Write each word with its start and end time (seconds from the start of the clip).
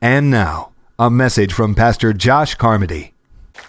And 0.00 0.30
now, 0.30 0.70
a 0.96 1.10
message 1.10 1.52
from 1.52 1.74
Pastor 1.74 2.12
Josh 2.12 2.54
Carmody. 2.54 3.14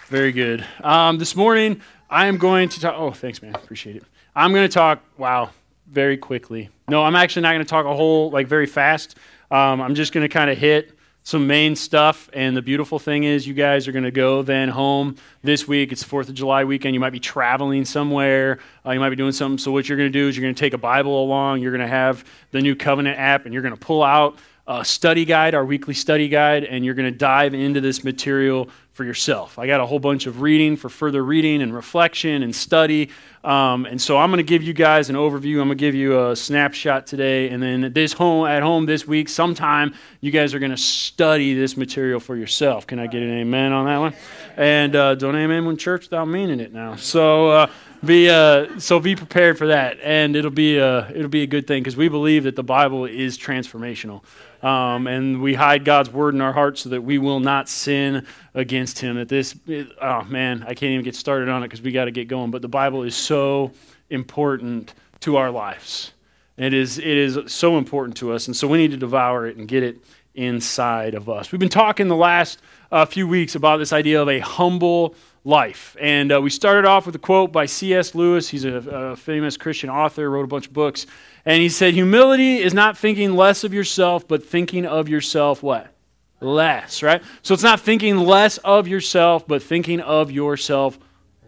Very 0.06 0.30
good. 0.30 0.64
Um, 0.80 1.18
this 1.18 1.34
morning, 1.34 1.80
I 2.08 2.26
am 2.26 2.38
going 2.38 2.68
to 2.68 2.80
talk. 2.80 2.94
Oh, 2.96 3.10
thanks, 3.10 3.42
man. 3.42 3.52
Appreciate 3.56 3.96
it. 3.96 4.04
I'm 4.36 4.52
going 4.52 4.68
to 4.68 4.72
talk, 4.72 5.02
wow, 5.18 5.50
very 5.88 6.16
quickly. 6.16 6.68
No, 6.88 7.02
I'm 7.02 7.16
actually 7.16 7.42
not 7.42 7.54
going 7.54 7.64
to 7.64 7.68
talk 7.68 7.84
a 7.84 7.96
whole, 7.96 8.30
like, 8.30 8.46
very 8.46 8.66
fast. 8.66 9.16
Um, 9.50 9.80
I'm 9.80 9.96
just 9.96 10.12
going 10.12 10.22
to 10.22 10.32
kind 10.32 10.48
of 10.50 10.56
hit 10.56 10.92
some 11.24 11.48
main 11.48 11.74
stuff. 11.74 12.30
And 12.32 12.56
the 12.56 12.62
beautiful 12.62 13.00
thing 13.00 13.24
is, 13.24 13.44
you 13.44 13.54
guys 13.54 13.88
are 13.88 13.92
going 13.92 14.04
to 14.04 14.12
go 14.12 14.42
then 14.42 14.68
home 14.68 15.16
this 15.42 15.66
week. 15.66 15.90
It's 15.90 16.04
4th 16.04 16.28
of 16.28 16.34
July 16.34 16.62
weekend. 16.62 16.94
You 16.94 17.00
might 17.00 17.10
be 17.10 17.18
traveling 17.18 17.84
somewhere. 17.84 18.60
Uh, 18.86 18.92
you 18.92 19.00
might 19.00 19.10
be 19.10 19.16
doing 19.16 19.32
something. 19.32 19.58
So, 19.58 19.72
what 19.72 19.88
you're 19.88 19.98
going 19.98 20.12
to 20.12 20.16
do 20.16 20.28
is 20.28 20.36
you're 20.36 20.44
going 20.44 20.54
to 20.54 20.60
take 20.60 20.74
a 20.74 20.78
Bible 20.78 21.24
along. 21.24 21.60
You're 21.60 21.72
going 21.72 21.80
to 21.80 21.92
have 21.92 22.24
the 22.52 22.60
New 22.60 22.76
Covenant 22.76 23.18
app, 23.18 23.46
and 23.46 23.52
you're 23.52 23.64
going 23.64 23.74
to 23.74 23.80
pull 23.80 24.04
out 24.04 24.38
a 24.70 24.84
study 24.84 25.24
guide, 25.24 25.52
our 25.56 25.64
weekly 25.64 25.94
study 25.94 26.28
guide, 26.28 26.62
and 26.62 26.84
you're 26.84 26.94
going 26.94 27.12
to 27.12 27.18
dive 27.18 27.54
into 27.54 27.80
this 27.80 28.04
material 28.04 28.70
for 28.92 29.02
yourself. 29.02 29.58
I 29.58 29.66
got 29.66 29.80
a 29.80 29.86
whole 29.86 29.98
bunch 29.98 30.26
of 30.26 30.42
reading 30.42 30.76
for 30.76 30.88
further 30.88 31.24
reading 31.24 31.60
and 31.60 31.74
reflection 31.74 32.44
and 32.44 32.54
study. 32.54 33.10
Um, 33.42 33.84
and 33.84 34.00
so 34.00 34.16
I'm 34.16 34.30
going 34.30 34.38
to 34.38 34.44
give 34.44 34.62
you 34.62 34.72
guys 34.72 35.10
an 35.10 35.16
overview. 35.16 35.60
I'm 35.60 35.66
going 35.66 35.70
to 35.70 35.74
give 35.74 35.96
you 35.96 36.28
a 36.28 36.36
snapshot 36.36 37.08
today, 37.08 37.48
and 37.48 37.60
then 37.60 37.92
this 37.92 38.12
home 38.12 38.46
at 38.46 38.62
home 38.62 38.86
this 38.86 39.08
week, 39.08 39.28
sometime 39.28 39.92
you 40.20 40.30
guys 40.30 40.54
are 40.54 40.60
going 40.60 40.70
to 40.70 40.76
study 40.76 41.52
this 41.54 41.76
material 41.76 42.20
for 42.20 42.36
yourself. 42.36 42.86
Can 42.86 43.00
I 43.00 43.08
get 43.08 43.22
an 43.24 43.38
amen 43.38 43.72
on 43.72 43.86
that 43.86 43.98
one? 43.98 44.14
And 44.56 44.94
uh, 44.94 45.16
don't 45.16 45.34
amen 45.34 45.64
when 45.64 45.78
church 45.78 46.04
without 46.04 46.26
meaning 46.26 46.60
it 46.60 46.72
now. 46.72 46.94
So. 46.94 47.50
Uh, 47.50 47.66
be 48.02 48.30
uh, 48.30 48.78
so 48.78 48.98
be 48.98 49.14
prepared 49.14 49.58
for 49.58 49.66
that, 49.66 49.98
and 50.02 50.34
it'll 50.34 50.50
be 50.50 50.78
a 50.78 51.10
it'll 51.10 51.28
be 51.28 51.42
a 51.42 51.46
good 51.46 51.66
thing 51.66 51.82
because 51.82 51.98
we 51.98 52.08
believe 52.08 52.44
that 52.44 52.56
the 52.56 52.62
Bible 52.62 53.04
is 53.04 53.36
transformational, 53.36 54.22
um, 54.62 55.06
and 55.06 55.40
we 55.40 55.54
hide 55.54 55.84
God's 55.84 56.10
word 56.10 56.34
in 56.34 56.40
our 56.40 56.52
hearts 56.52 56.82
so 56.82 56.90
that 56.90 57.02
we 57.02 57.18
will 57.18 57.40
not 57.40 57.68
sin 57.68 58.26
against 58.54 58.98
Him. 58.98 59.16
That 59.16 59.28
this, 59.28 59.54
it, 59.66 59.88
oh 60.00 60.24
man, 60.24 60.62
I 60.62 60.74
can't 60.74 60.92
even 60.92 61.04
get 61.04 61.14
started 61.14 61.48
on 61.48 61.62
it 61.62 61.66
because 61.66 61.82
we 61.82 61.92
got 61.92 62.06
to 62.06 62.10
get 62.10 62.28
going. 62.28 62.50
But 62.50 62.62
the 62.62 62.68
Bible 62.68 63.02
is 63.02 63.14
so 63.14 63.72
important 64.10 64.94
to 65.20 65.36
our 65.36 65.50
lives. 65.50 66.12
It 66.56 66.74
is 66.74 66.98
it 66.98 67.06
is 67.06 67.38
so 67.46 67.78
important 67.78 68.16
to 68.18 68.32
us, 68.32 68.46
and 68.46 68.56
so 68.56 68.68
we 68.68 68.78
need 68.78 68.90
to 68.90 68.96
devour 68.96 69.46
it 69.46 69.56
and 69.56 69.66
get 69.66 69.82
it 69.82 69.96
inside 70.34 71.14
of 71.14 71.28
us. 71.28 71.52
We've 71.52 71.58
been 71.58 71.68
talking 71.68 72.08
the 72.08 72.16
last 72.16 72.60
uh, 72.92 73.04
few 73.04 73.26
weeks 73.26 73.54
about 73.54 73.78
this 73.78 73.92
idea 73.92 74.20
of 74.20 74.28
a 74.28 74.40
humble 74.40 75.14
life. 75.44 75.96
And 76.00 76.32
uh, 76.32 76.40
we 76.40 76.50
started 76.50 76.86
off 76.86 77.06
with 77.06 77.14
a 77.14 77.18
quote 77.18 77.52
by 77.52 77.66
C.S. 77.66 78.14
Lewis. 78.14 78.48
He's 78.48 78.64
a, 78.64 78.74
a, 78.74 79.16
famous 79.16 79.56
Christian 79.56 79.88
author, 79.88 80.28
wrote 80.30 80.44
a 80.44 80.48
bunch 80.48 80.66
of 80.66 80.72
books. 80.72 81.06
And 81.44 81.62
he 81.62 81.68
said, 81.68 81.94
Humility 81.94 82.58
is 82.58 82.74
not 82.74 82.96
thinking 82.96 83.34
less 83.34 83.64
of 83.64 83.72
yourself, 83.72 84.26
but 84.26 84.44
thinking 84.44 84.86
of 84.86 85.08
yourself 85.08 85.62
what? 85.62 85.92
Less, 86.40 87.02
right? 87.02 87.22
So 87.42 87.54
it's 87.54 87.62
not 87.62 87.80
thinking 87.80 88.16
less 88.18 88.58
of 88.58 88.88
yourself, 88.88 89.46
but 89.46 89.62
thinking 89.62 90.00
of 90.00 90.30
yourself 90.30 90.98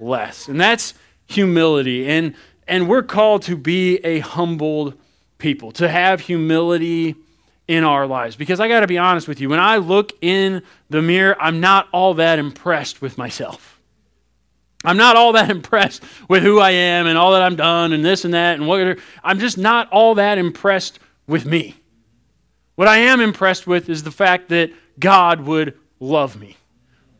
less. 0.00 0.48
And 0.48 0.60
that's 0.60 0.94
humility. 1.26 2.08
And, 2.08 2.34
and 2.66 2.88
we're 2.88 3.02
called 3.02 3.42
to 3.42 3.56
be 3.56 3.96
a 3.98 4.20
humbled 4.20 4.94
people, 5.38 5.72
to 5.72 5.88
have 5.88 6.20
humility 6.20 7.16
in 7.68 7.84
our 7.84 8.06
lives. 8.06 8.36
Because 8.36 8.60
I 8.60 8.68
got 8.68 8.80
to 8.80 8.86
be 8.86 8.98
honest 8.98 9.28
with 9.28 9.40
you, 9.40 9.48
when 9.48 9.60
I 9.60 9.78
look 9.78 10.12
in 10.20 10.62
the 10.90 11.00
mirror, 11.00 11.36
I'm 11.40 11.60
not 11.60 11.88
all 11.92 12.14
that 12.14 12.38
impressed 12.38 13.00
with 13.00 13.16
myself. 13.16 13.71
I'm 14.84 14.96
not 14.96 15.16
all 15.16 15.32
that 15.32 15.50
impressed 15.58 16.02
with 16.28 16.42
who 16.42 16.58
I 16.58 16.70
am 16.70 17.06
and 17.06 17.16
all 17.16 17.32
that 17.32 17.42
I'm 17.42 17.56
done 17.56 17.92
and 17.92 18.04
this 18.04 18.24
and 18.24 18.34
that 18.34 18.58
and 18.58 18.66
what. 18.66 18.98
I'm 19.22 19.38
just 19.38 19.58
not 19.58 19.90
all 19.90 20.16
that 20.16 20.38
impressed 20.38 20.98
with 21.26 21.44
me. 21.44 21.76
What 22.74 22.88
I 22.88 22.98
am 22.98 23.20
impressed 23.20 23.66
with 23.66 23.88
is 23.88 24.02
the 24.02 24.10
fact 24.10 24.48
that 24.48 24.72
God 24.98 25.40
would 25.40 25.78
love 26.00 26.40
me. 26.40 26.56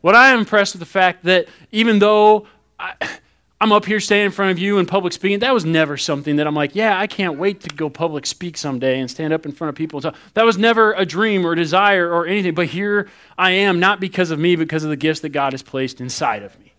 What 0.01 0.15
I 0.15 0.31
am 0.31 0.39
impressed 0.39 0.73
with 0.73 0.81
the 0.81 0.85
fact 0.85 1.23
that 1.23 1.47
even 1.71 1.99
though 1.99 2.47
I, 2.77 2.93
am 3.61 3.71
up 3.71 3.85
here 3.85 4.01
standing 4.01 4.25
in 4.25 4.31
front 4.31 4.51
of 4.51 4.59
you 4.59 4.77
in 4.77 4.85
public 4.85 5.13
speaking, 5.13 5.39
that 5.39 5.53
was 5.53 5.63
never 5.63 5.95
something 5.95 6.35
that 6.35 6.47
I'm 6.47 6.55
like, 6.55 6.75
yeah, 6.75 6.99
I 6.99 7.07
can't 7.07 7.39
wait 7.39 7.61
to 7.61 7.69
go 7.69 7.89
public 7.89 8.25
speak 8.25 8.57
someday 8.57 8.99
and 8.99 9.09
stand 9.09 9.31
up 9.31 9.45
in 9.45 9.53
front 9.53 9.69
of 9.69 9.75
people. 9.75 10.01
That 10.01 10.43
was 10.43 10.57
never 10.57 10.91
a 10.93 11.05
dream 11.05 11.45
or 11.45 11.53
a 11.53 11.55
desire 11.55 12.11
or 12.11 12.27
anything. 12.27 12.53
But 12.53 12.67
here 12.67 13.07
I 13.37 13.51
am, 13.51 13.79
not 13.79 14.01
because 14.01 14.31
of 14.31 14.39
me, 14.39 14.57
because 14.57 14.83
of 14.83 14.89
the 14.89 14.97
gifts 14.97 15.21
that 15.21 15.29
God 15.29 15.53
has 15.53 15.63
placed 15.63 16.01
inside 16.01 16.43
of 16.43 16.59
me. 16.59 16.72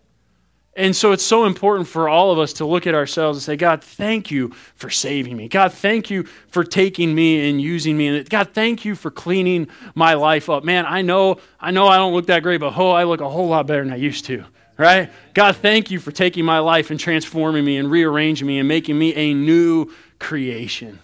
And 0.77 0.93
so 0.93 1.13
it's 1.13 1.23
so 1.23 1.45
important 1.45 1.87
for 1.87 2.09
all 2.09 2.31
of 2.31 2.39
us 2.39 2.51
to 2.53 2.65
look 2.65 2.85
at 2.85 2.93
ourselves 2.93 3.37
and 3.37 3.43
say, 3.43 3.55
God, 3.55 3.81
thank 3.81 4.29
you 4.29 4.49
for 4.75 4.89
saving 4.89 5.37
me. 5.37 5.47
God, 5.47 5.71
thank 5.71 6.09
you 6.09 6.23
for 6.49 6.65
taking 6.65 7.15
me 7.15 7.49
and 7.49 7.61
using 7.61 7.95
me. 7.95 8.07
And 8.07 8.29
God, 8.29 8.49
thank 8.53 8.83
you 8.83 8.95
for 8.95 9.09
cleaning 9.09 9.69
my 9.93 10.15
life 10.15 10.49
up. 10.49 10.65
Man, 10.65 10.85
I 10.85 11.01
know, 11.01 11.39
I 11.61 11.71
know 11.71 11.87
I 11.87 11.95
don't 11.95 12.13
look 12.13 12.27
that 12.27 12.43
great, 12.43 12.59
but 12.59 12.77
oh, 12.77 12.91
I 12.91 13.05
look 13.05 13.21
a 13.21 13.29
whole 13.29 13.47
lot 13.47 13.67
better 13.67 13.85
than 13.85 13.93
I 13.93 13.97
used 13.97 14.25
to. 14.25 14.43
Right? 14.77 15.09
God, 15.33 15.55
thank 15.55 15.89
you 15.89 15.99
for 15.99 16.11
taking 16.11 16.43
my 16.43 16.59
life 16.59 16.91
and 16.91 16.99
transforming 16.99 17.63
me 17.63 17.77
and 17.77 17.89
rearranging 17.89 18.45
me 18.45 18.59
and 18.59 18.67
making 18.67 18.99
me 18.99 19.15
a 19.15 19.33
new 19.33 19.93
creation. 20.19 20.99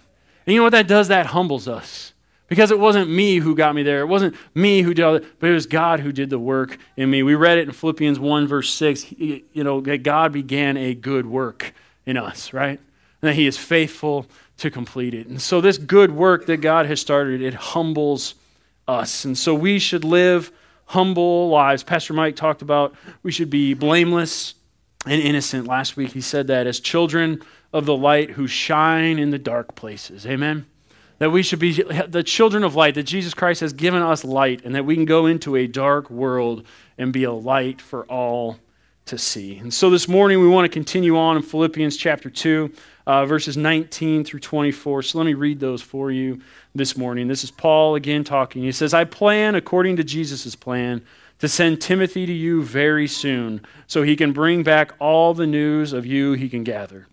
And 0.46 0.52
you 0.52 0.56
know 0.56 0.64
what 0.64 0.72
that 0.72 0.86
does? 0.86 1.08
That 1.08 1.24
humbles 1.26 1.66
us. 1.68 2.12
Because 2.52 2.70
it 2.70 2.78
wasn't 2.78 3.08
me 3.08 3.36
who 3.36 3.56
got 3.56 3.74
me 3.74 3.82
there. 3.82 4.02
It 4.02 4.08
wasn't 4.08 4.36
me 4.54 4.82
who 4.82 4.92
did 4.92 5.06
it, 5.14 5.40
but 5.40 5.48
it 5.48 5.54
was 5.54 5.64
God 5.64 6.00
who 6.00 6.12
did 6.12 6.28
the 6.28 6.38
work 6.38 6.76
in 6.98 7.08
me. 7.08 7.22
We 7.22 7.34
read 7.34 7.56
it 7.56 7.66
in 7.66 7.72
Philippians 7.72 8.18
1, 8.18 8.46
verse 8.46 8.68
6. 8.74 9.10
You 9.12 9.42
know, 9.54 9.80
that 9.80 10.02
God 10.02 10.32
began 10.32 10.76
a 10.76 10.92
good 10.92 11.24
work 11.24 11.72
in 12.04 12.18
us, 12.18 12.52
right? 12.52 12.78
And 12.78 13.30
that 13.30 13.36
He 13.36 13.46
is 13.46 13.56
faithful 13.56 14.26
to 14.58 14.70
complete 14.70 15.14
it. 15.14 15.28
And 15.28 15.40
so, 15.40 15.62
this 15.62 15.78
good 15.78 16.10
work 16.10 16.44
that 16.44 16.58
God 16.58 16.84
has 16.84 17.00
started, 17.00 17.40
it 17.40 17.54
humbles 17.54 18.34
us. 18.86 19.24
And 19.24 19.38
so, 19.38 19.54
we 19.54 19.78
should 19.78 20.04
live 20.04 20.52
humble 20.84 21.48
lives. 21.48 21.82
Pastor 21.82 22.12
Mike 22.12 22.36
talked 22.36 22.60
about 22.60 22.94
we 23.22 23.32
should 23.32 23.48
be 23.48 23.72
blameless 23.72 24.52
and 25.06 25.22
innocent. 25.22 25.66
Last 25.66 25.96
week, 25.96 26.12
he 26.12 26.20
said 26.20 26.48
that 26.48 26.66
as 26.66 26.80
children 26.80 27.40
of 27.72 27.86
the 27.86 27.96
light 27.96 28.32
who 28.32 28.46
shine 28.46 29.18
in 29.18 29.30
the 29.30 29.38
dark 29.38 29.74
places. 29.74 30.26
Amen 30.26 30.66
that 31.22 31.30
we 31.30 31.44
should 31.44 31.60
be 31.60 31.80
the 32.08 32.24
children 32.24 32.64
of 32.64 32.74
light, 32.74 32.96
that 32.96 33.04
Jesus 33.04 33.32
Christ 33.32 33.60
has 33.60 33.72
given 33.72 34.02
us 34.02 34.24
light, 34.24 34.62
and 34.64 34.74
that 34.74 34.84
we 34.84 34.96
can 34.96 35.04
go 35.04 35.26
into 35.26 35.54
a 35.54 35.68
dark 35.68 36.10
world 36.10 36.66
and 36.98 37.12
be 37.12 37.22
a 37.22 37.30
light 37.30 37.80
for 37.80 38.04
all 38.06 38.58
to 39.04 39.16
see. 39.16 39.56
And 39.58 39.72
so 39.72 39.88
this 39.88 40.08
morning 40.08 40.40
we 40.40 40.48
want 40.48 40.64
to 40.64 40.68
continue 40.68 41.16
on 41.16 41.36
in 41.36 41.44
Philippians 41.44 41.96
chapter 41.96 42.28
2, 42.28 42.72
uh, 43.06 43.24
verses 43.24 43.56
19 43.56 44.24
through 44.24 44.40
24. 44.40 45.02
So 45.02 45.18
let 45.18 45.24
me 45.24 45.34
read 45.34 45.60
those 45.60 45.80
for 45.80 46.10
you 46.10 46.40
this 46.74 46.96
morning. 46.96 47.28
This 47.28 47.44
is 47.44 47.52
Paul 47.52 47.94
again 47.94 48.24
talking. 48.24 48.64
He 48.64 48.72
says, 48.72 48.92
I 48.92 49.04
plan 49.04 49.54
according 49.54 49.98
to 49.98 50.02
Jesus' 50.02 50.56
plan 50.56 51.04
to 51.38 51.48
send 51.48 51.80
Timothy 51.80 52.26
to 52.26 52.32
you 52.32 52.64
very 52.64 53.06
soon 53.06 53.60
so 53.86 54.02
he 54.02 54.16
can 54.16 54.32
bring 54.32 54.64
back 54.64 54.94
all 54.98 55.34
the 55.34 55.46
news 55.46 55.92
of 55.92 56.04
you 56.04 56.32
he 56.32 56.48
can 56.48 56.64
gather. 56.64 57.06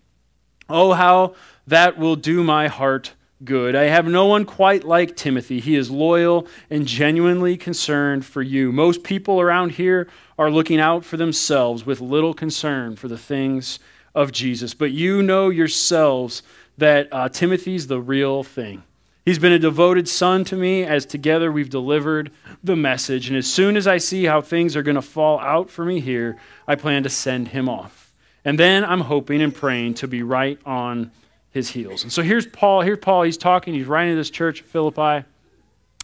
Oh, 0.68 0.94
how 0.94 1.36
that 1.68 1.96
will 1.96 2.16
do 2.16 2.42
my 2.42 2.66
heart 2.66 3.12
good. 3.44 3.74
I 3.74 3.84
have 3.84 4.06
no 4.06 4.26
one 4.26 4.44
quite 4.44 4.84
like 4.84 5.16
Timothy. 5.16 5.60
He 5.60 5.76
is 5.76 5.90
loyal 5.90 6.46
and 6.68 6.86
genuinely 6.86 7.56
concerned 7.56 8.24
for 8.24 8.42
you. 8.42 8.72
Most 8.72 9.02
people 9.02 9.40
around 9.40 9.72
here 9.72 10.08
are 10.38 10.50
looking 10.50 10.80
out 10.80 11.04
for 11.04 11.16
themselves 11.16 11.86
with 11.86 12.00
little 12.00 12.34
concern 12.34 12.96
for 12.96 13.08
the 13.08 13.18
things 13.18 13.78
of 14.14 14.32
Jesus. 14.32 14.74
But 14.74 14.92
you 14.92 15.22
know 15.22 15.48
yourselves 15.48 16.42
that 16.78 17.08
uh, 17.12 17.28
Timothy's 17.28 17.86
the 17.86 18.00
real 18.00 18.42
thing. 18.42 18.82
He's 19.24 19.38
been 19.38 19.52
a 19.52 19.58
devoted 19.58 20.08
son 20.08 20.44
to 20.44 20.56
me 20.56 20.82
as 20.82 21.04
together 21.04 21.52
we've 21.52 21.70
delivered 21.70 22.32
the 22.64 22.74
message. 22.74 23.28
And 23.28 23.36
as 23.36 23.46
soon 23.46 23.76
as 23.76 23.86
I 23.86 23.98
see 23.98 24.24
how 24.24 24.40
things 24.40 24.74
are 24.76 24.82
going 24.82 24.94
to 24.96 25.02
fall 25.02 25.38
out 25.40 25.70
for 25.70 25.84
me 25.84 26.00
here, 26.00 26.36
I 26.66 26.74
plan 26.74 27.02
to 27.02 27.10
send 27.10 27.48
him 27.48 27.68
off. 27.68 28.12
And 28.44 28.58
then 28.58 28.84
I'm 28.84 29.02
hoping 29.02 29.42
and 29.42 29.54
praying 29.54 29.94
to 29.94 30.08
be 30.08 30.22
right 30.22 30.58
on 30.64 31.12
his 31.50 31.70
heels. 31.70 32.02
And 32.02 32.12
so 32.12 32.22
here's 32.22 32.46
Paul. 32.46 32.82
Here's 32.82 32.98
Paul. 32.98 33.22
He's 33.22 33.36
talking. 33.36 33.74
He's 33.74 33.86
writing 33.86 34.12
to 34.12 34.16
this 34.16 34.30
church 34.30 34.60
at 34.60 34.66
Philippi. 34.66 35.26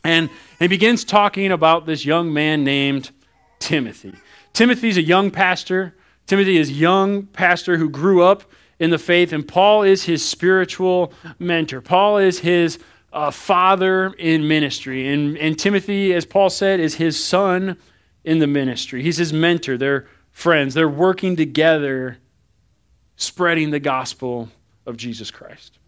And 0.04 0.30
he 0.58 0.68
begins 0.68 1.04
talking 1.04 1.50
about 1.52 1.86
this 1.86 2.04
young 2.04 2.32
man 2.32 2.64
named 2.64 3.10
Timothy. 3.58 4.14
Timothy's 4.52 4.96
a 4.96 5.02
young 5.02 5.30
pastor. 5.30 5.94
Timothy 6.26 6.56
is 6.56 6.70
a 6.70 6.74
young 6.74 7.26
pastor 7.26 7.76
who 7.76 7.88
grew 7.88 8.22
up 8.22 8.44
in 8.78 8.90
the 8.90 8.98
faith, 8.98 9.32
and 9.32 9.46
Paul 9.46 9.82
is 9.82 10.04
his 10.04 10.26
spiritual 10.26 11.12
mentor. 11.38 11.80
Paul 11.80 12.18
is 12.18 12.40
his 12.40 12.78
uh, 13.12 13.30
father 13.30 14.12
in 14.18 14.46
ministry. 14.46 15.08
And, 15.08 15.38
and 15.38 15.58
Timothy, 15.58 16.12
as 16.12 16.26
Paul 16.26 16.50
said, 16.50 16.78
is 16.78 16.96
his 16.96 17.22
son 17.22 17.78
in 18.24 18.38
the 18.38 18.46
ministry. 18.46 19.02
He's 19.02 19.16
his 19.16 19.32
mentor. 19.32 19.78
They're 19.78 20.06
friends. 20.30 20.74
They're 20.74 20.88
working 20.88 21.36
together, 21.36 22.18
spreading 23.16 23.70
the 23.70 23.80
gospel 23.80 24.50
of 24.86 24.96
Jesus 24.96 25.30
Christ. 25.30 25.78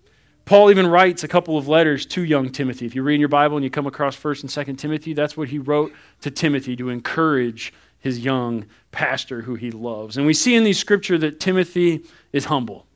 Paul 0.44 0.70
even 0.70 0.86
writes 0.86 1.24
a 1.24 1.28
couple 1.28 1.58
of 1.58 1.68
letters 1.68 2.06
to 2.06 2.24
young 2.24 2.50
Timothy. 2.50 2.86
If 2.86 2.94
you 2.94 3.02
read 3.02 3.16
in 3.16 3.20
your 3.20 3.28
Bible 3.28 3.58
and 3.58 3.64
you 3.64 3.70
come 3.70 3.86
across 3.86 4.16
1st 4.16 4.42
and 4.42 4.50
2nd 4.50 4.78
Timothy, 4.78 5.12
that's 5.12 5.36
what 5.36 5.48
he 5.48 5.58
wrote 5.58 5.92
to 6.22 6.30
Timothy 6.30 6.74
to 6.76 6.88
encourage 6.88 7.72
his 7.98 8.20
young 8.20 8.64
pastor 8.90 9.42
who 9.42 9.56
he 9.56 9.70
loves. 9.70 10.16
And 10.16 10.26
we 10.26 10.32
see 10.32 10.54
in 10.54 10.64
these 10.64 10.78
scripture 10.78 11.18
that 11.18 11.38
Timothy 11.38 12.04
is 12.32 12.46
humble. 12.46 12.86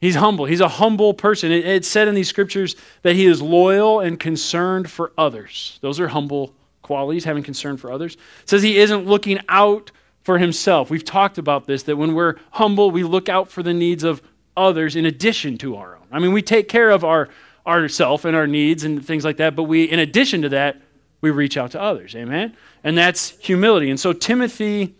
He's 0.00 0.16
humble. 0.16 0.46
He's 0.46 0.60
a 0.60 0.68
humble 0.68 1.12
person. 1.12 1.52
it's 1.52 1.86
said 1.86 2.08
in 2.08 2.14
these 2.14 2.28
scriptures 2.28 2.74
that 3.02 3.14
he 3.14 3.26
is 3.26 3.42
loyal 3.42 4.00
and 4.00 4.18
concerned 4.18 4.90
for 4.90 5.12
others. 5.18 5.78
Those 5.82 6.00
are 6.00 6.08
humble 6.08 6.54
qualities, 6.82 7.24
having 7.24 7.42
concern 7.42 7.76
for 7.76 7.92
others. 7.92 8.14
It 8.14 8.48
says 8.48 8.62
he 8.62 8.78
isn't 8.78 9.06
looking 9.06 9.38
out 9.48 9.92
for 10.22 10.38
himself. 10.38 10.90
We've 10.90 11.04
talked 11.04 11.38
about 11.38 11.66
this 11.66 11.84
that 11.84 11.96
when 11.96 12.14
we're 12.14 12.36
humble, 12.50 12.90
we 12.90 13.04
look 13.04 13.28
out 13.28 13.50
for 13.50 13.62
the 13.62 13.74
needs 13.74 14.02
of 14.02 14.22
others 14.56 14.96
in 14.96 15.06
addition 15.06 15.58
to 15.58 15.76
our 15.76 15.96
own. 15.96 16.06
I 16.10 16.18
mean, 16.18 16.32
we 16.32 16.42
take 16.42 16.68
care 16.68 16.90
of 16.90 17.04
our 17.04 17.28
ourself 17.66 18.24
and 18.24 18.34
our 18.34 18.46
needs 18.46 18.84
and 18.84 19.04
things 19.04 19.24
like 19.24 19.36
that, 19.36 19.54
but 19.54 19.64
we 19.64 19.84
in 19.84 19.98
addition 19.98 20.42
to 20.42 20.48
that, 20.50 20.80
we 21.20 21.30
reach 21.30 21.56
out 21.56 21.72
to 21.72 21.80
others. 21.80 22.14
Amen? 22.16 22.56
And 22.82 22.96
that's 22.96 23.30
humility. 23.38 23.90
And 23.90 24.00
so 24.00 24.12
Timothy 24.12 24.94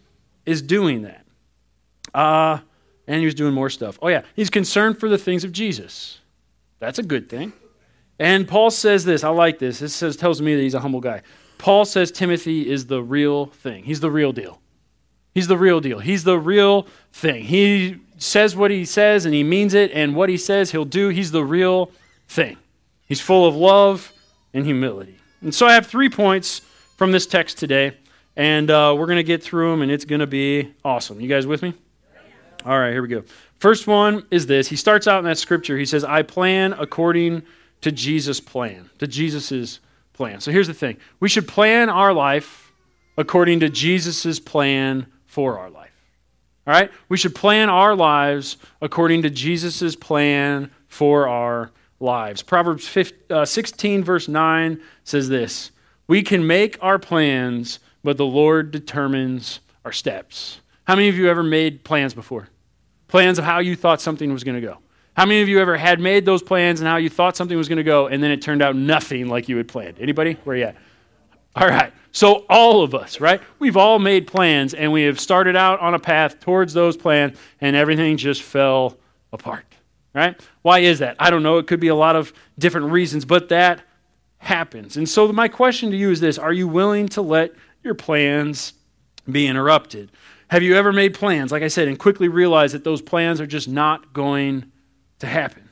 is 0.47 0.63
doing 0.63 1.03
that. 1.03 1.25
Uh, 2.15 2.59
and 3.07 3.19
he 3.19 3.25
was 3.25 3.35
doing 3.35 3.55
more 3.55 3.71
stuff. 3.71 3.99
Oh, 4.03 4.09
yeah. 4.09 4.23
He's 4.37 4.51
concerned 4.51 4.99
for 4.99 5.09
the 5.09 5.19
things 5.19 5.45
of 5.45 5.53
Jesus. 5.53 6.19
That's 6.79 6.99
a 6.99 7.03
good 7.03 7.29
thing. 7.29 7.53
And 8.19 8.47
Paul 8.47 8.71
says 8.71 9.05
this. 9.05 9.25
I 9.25 9.31
like 9.31 9.59
this. 9.59 9.79
This 9.79 9.95
says, 9.95 10.17
tells 10.17 10.43
me 10.43 10.55
that 10.55 10.63
he's 10.63 10.75
a 10.75 10.81
humble 10.81 11.01
guy. 11.01 11.23
Paul 11.59 11.85
says 11.85 12.11
Timothy 12.11 12.71
is 12.71 12.87
the 12.87 13.03
real 13.03 13.47
thing. 13.47 13.85
He's 13.85 14.01
the 14.01 14.11
real 14.11 14.33
deal. 14.33 14.61
He's 15.35 15.47
the 15.47 15.57
real 15.57 15.81
deal. 15.81 16.01
He's 16.01 16.25
the 16.25 16.39
real 16.39 16.87
thing. 17.13 17.45
He 17.45 17.99
says 18.23 18.55
what 18.55 18.71
he 18.71 18.85
says 18.85 19.25
and 19.25 19.35
he 19.35 19.43
means 19.43 19.75
it, 19.75 19.91
and 19.93 20.15
what 20.15 20.29
he 20.29 20.37
says 20.37 20.71
he'll 20.71 20.85
do. 20.85 21.09
He's 21.09 21.33
the 21.33 21.45
real 21.45 21.91
thing. 22.29 22.57
He's 23.07 23.21
full 23.21 23.47
of 23.47 23.57
love 23.57 24.13
and 24.55 24.65
humility. 24.65 25.19
And 25.43 25.55
so 25.55 25.67
I 25.67 25.73
have 25.73 25.87
three 25.87 26.09
points 26.09 26.61
from 26.97 27.13
this 27.13 27.27
text 27.27 27.59
today, 27.59 27.97
and 28.37 28.71
uh, 28.71 28.95
we're 28.97 29.07
going 29.07 29.17
to 29.17 29.25
get 29.25 29.43
through 29.43 29.71
them, 29.71 29.83
and 29.83 29.91
it's 29.91 30.05
going 30.05 30.21
to 30.21 30.27
be 30.27 30.73
awesome. 30.85 31.21
You 31.21 31.29
guys 31.29 31.47
with 31.47 31.63
me? 31.63 31.75
All 32.65 32.79
right, 32.79 32.93
here 32.93 33.01
we 33.03 33.09
go. 33.09 33.25
First 33.59 33.87
one 33.87 34.27
is 34.31 34.47
this. 34.47 34.69
He 34.69 34.77
starts 34.77 35.07
out 35.07 35.19
in 35.19 35.25
that 35.25 35.39
scripture. 35.39 35.79
He 35.79 35.87
says, 35.87 36.05
I 36.05 36.23
plan 36.23 36.75
according 36.75 37.43
to 37.81 37.91
Jesus' 37.91 38.41
plan, 38.41 38.91
to 38.99 39.07
Jesus' 39.07 39.81
plan. 40.13 40.41
So 40.41 40.51
here's 40.51 40.67
the 40.67 40.75
thing 40.75 40.99
we 41.21 41.29
should 41.29 41.49
plan 41.49 41.89
our 41.89 42.13
life 42.13 42.73
according 43.17 43.61
to 43.61 43.71
Jesus' 43.71 44.39
plan 44.39 45.07
for 45.27 45.59
our 45.59 45.71
life. 45.71 45.80
All 46.71 46.77
right? 46.77 46.93
We 47.09 47.17
should 47.17 47.35
plan 47.35 47.69
our 47.69 47.97
lives 47.97 48.57
according 48.81 49.23
to 49.23 49.31
Jesus' 49.31 49.97
plan 49.97 50.71
for 50.87 51.27
our 51.27 51.73
lives. 51.99 52.43
Proverbs 52.43 52.87
15, 52.87 53.19
uh, 53.29 53.45
16, 53.45 54.05
verse 54.05 54.29
9 54.29 54.81
says 55.03 55.29
this 55.29 55.73
We 56.07 56.23
can 56.23 56.47
make 56.47 56.79
our 56.81 57.01
plans, 57.01 57.81
but 58.05 58.19
the 58.19 58.25
Lord 58.25 58.71
determines 58.71 59.59
our 59.85 59.91
steps. 59.91 60.61
How 60.85 60.95
many 60.95 61.09
of 61.09 61.17
you 61.17 61.29
ever 61.29 61.43
made 61.43 61.83
plans 61.83 62.15
before? 62.15 62.49
Plans 63.09 63.41
of 63.41 63.45
how 63.45 63.59
you 63.59 63.75
thought 63.75 64.01
something 64.01 64.33
was 64.33 64.45
going 64.45 64.61
to 64.61 64.65
go. 64.65 64.79
How 65.15 65.27
many 65.27 65.43
of 65.43 65.49
you 65.49 65.59
ever 65.59 65.77
had 65.77 65.99
made 65.99 66.25
those 66.25 66.41
plans 66.41 66.79
and 66.79 66.87
how 66.87 66.99
you 66.99 67.11
thought 67.11 67.37
something 67.37 67.59
was 67.59 67.69
going 67.69 67.79
to 67.79 67.83
go 67.83 68.07
and 68.07 68.23
then 68.23 68.31
it 68.31 68.43
turned 68.43 68.63
out 68.63 68.77
nothing 68.77 69.27
like 69.27 69.49
you 69.49 69.57
had 69.57 69.67
planned? 69.67 69.99
Anybody? 69.99 70.35
Where 70.45 70.55
you 70.55 70.65
at? 70.67 70.77
All 71.57 71.69
right. 71.69 71.93
So 72.13 72.45
all 72.49 72.83
of 72.83 72.95
us, 72.95 73.21
right? 73.21 73.41
We've 73.59 73.77
all 73.77 73.99
made 73.99 74.27
plans 74.27 74.75
and 74.75 74.93
we 74.93 75.05
have 75.05 75.21
started 75.21 75.57
out 75.57 75.81
on 75.81 75.95
a 75.95 75.99
path 75.99 76.41
towards 76.41 76.73
those 76.73 76.97
plans 76.97 77.39
and 77.61 77.77
everything 77.77 78.17
just 78.17 78.43
fell 78.43 78.99
apart. 79.33 79.65
Right? 80.13 80.41
Why 80.63 80.81
is 80.81 80.99
that? 80.99 81.15
I 81.21 81.31
don't 81.31 81.45
know. 81.45 81.59
It 81.59 81.69
could 81.69 81.79
be 81.79 81.87
a 81.87 81.95
lot 81.95 82.17
of 82.17 82.33
different 82.59 82.91
reasons, 82.91 83.25
but 83.25 83.49
that 83.51 83.81
happens. 84.39 84.97
And 84.97 85.09
so 85.09 85.31
my 85.33 85.47
question 85.47 85.93
to 85.93 85.97
you 85.97 86.11
is 86.11 86.19
this, 86.19 86.37
are 86.37 86.53
you 86.53 86.67
willing 86.67 87.09
to 87.11 87.23
let 87.23 87.53
your 87.85 87.95
plans 87.95 88.73
be 89.31 89.47
interrupted? 89.47 90.11
Have 90.49 90.65
you 90.65 90.75
ever 90.75 90.93
made 90.93 91.15
plans, 91.15 91.53
like 91.53 91.63
I 91.63 91.69
said, 91.69 91.87
and 91.87 91.97
quickly 91.97 92.27
realized 92.27 92.75
that 92.75 92.83
those 92.83 93.01
plans 93.01 93.41
are 93.41 93.47
just 93.47 93.69
not 93.69 94.13
going 94.13 94.73
to 95.21 95.29
happen? 95.29 95.69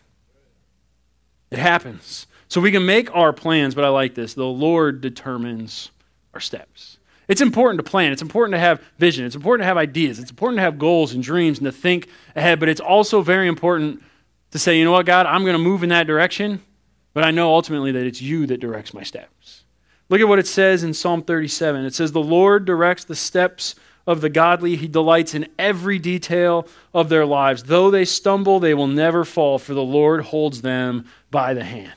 It 1.50 1.58
happens. 1.58 2.28
So 2.48 2.60
we 2.60 2.72
can 2.72 2.86
make 2.86 3.14
our 3.14 3.32
plans, 3.32 3.74
but 3.74 3.84
I 3.84 3.88
like 3.88 4.14
this. 4.14 4.34
The 4.34 4.44
Lord 4.44 5.00
determines 5.00 5.90
our 6.34 6.40
steps. 6.40 6.98
It's 7.28 7.42
important 7.42 7.84
to 7.84 7.88
plan. 7.88 8.10
It's 8.10 8.22
important 8.22 8.54
to 8.54 8.58
have 8.58 8.82
vision. 8.98 9.26
It's 9.26 9.36
important 9.36 9.62
to 9.62 9.66
have 9.66 9.76
ideas. 9.76 10.18
It's 10.18 10.30
important 10.30 10.58
to 10.58 10.62
have 10.62 10.78
goals 10.78 11.12
and 11.12 11.22
dreams 11.22 11.58
and 11.58 11.66
to 11.66 11.72
think 11.72 12.08
ahead, 12.34 12.58
but 12.58 12.70
it's 12.70 12.80
also 12.80 13.20
very 13.20 13.48
important 13.48 14.02
to 14.52 14.58
say, 14.58 14.78
you 14.78 14.84
know 14.84 14.92
what, 14.92 15.04
God, 15.04 15.26
I'm 15.26 15.42
going 15.42 15.52
to 15.52 15.62
move 15.62 15.82
in 15.82 15.90
that 15.90 16.06
direction, 16.06 16.62
but 17.12 17.24
I 17.24 17.30
know 17.30 17.52
ultimately 17.52 17.92
that 17.92 18.06
it's 18.06 18.22
you 18.22 18.46
that 18.46 18.60
directs 18.60 18.94
my 18.94 19.02
steps. 19.02 19.64
Look 20.08 20.22
at 20.22 20.28
what 20.28 20.38
it 20.38 20.46
says 20.46 20.84
in 20.84 20.94
Psalm 20.94 21.22
37. 21.22 21.84
It 21.84 21.94
says, 21.94 22.12
The 22.12 22.20
Lord 22.20 22.64
directs 22.64 23.04
the 23.04 23.14
steps 23.14 23.74
of 24.06 24.22
the 24.22 24.30
godly. 24.30 24.76
He 24.76 24.88
delights 24.88 25.34
in 25.34 25.48
every 25.58 25.98
detail 25.98 26.66
of 26.94 27.10
their 27.10 27.26
lives. 27.26 27.64
Though 27.64 27.90
they 27.90 28.06
stumble, 28.06 28.58
they 28.58 28.72
will 28.72 28.86
never 28.86 29.26
fall, 29.26 29.58
for 29.58 29.74
the 29.74 29.82
Lord 29.82 30.22
holds 30.22 30.62
them 30.62 31.06
by 31.30 31.52
the 31.52 31.64
hand. 31.64 31.92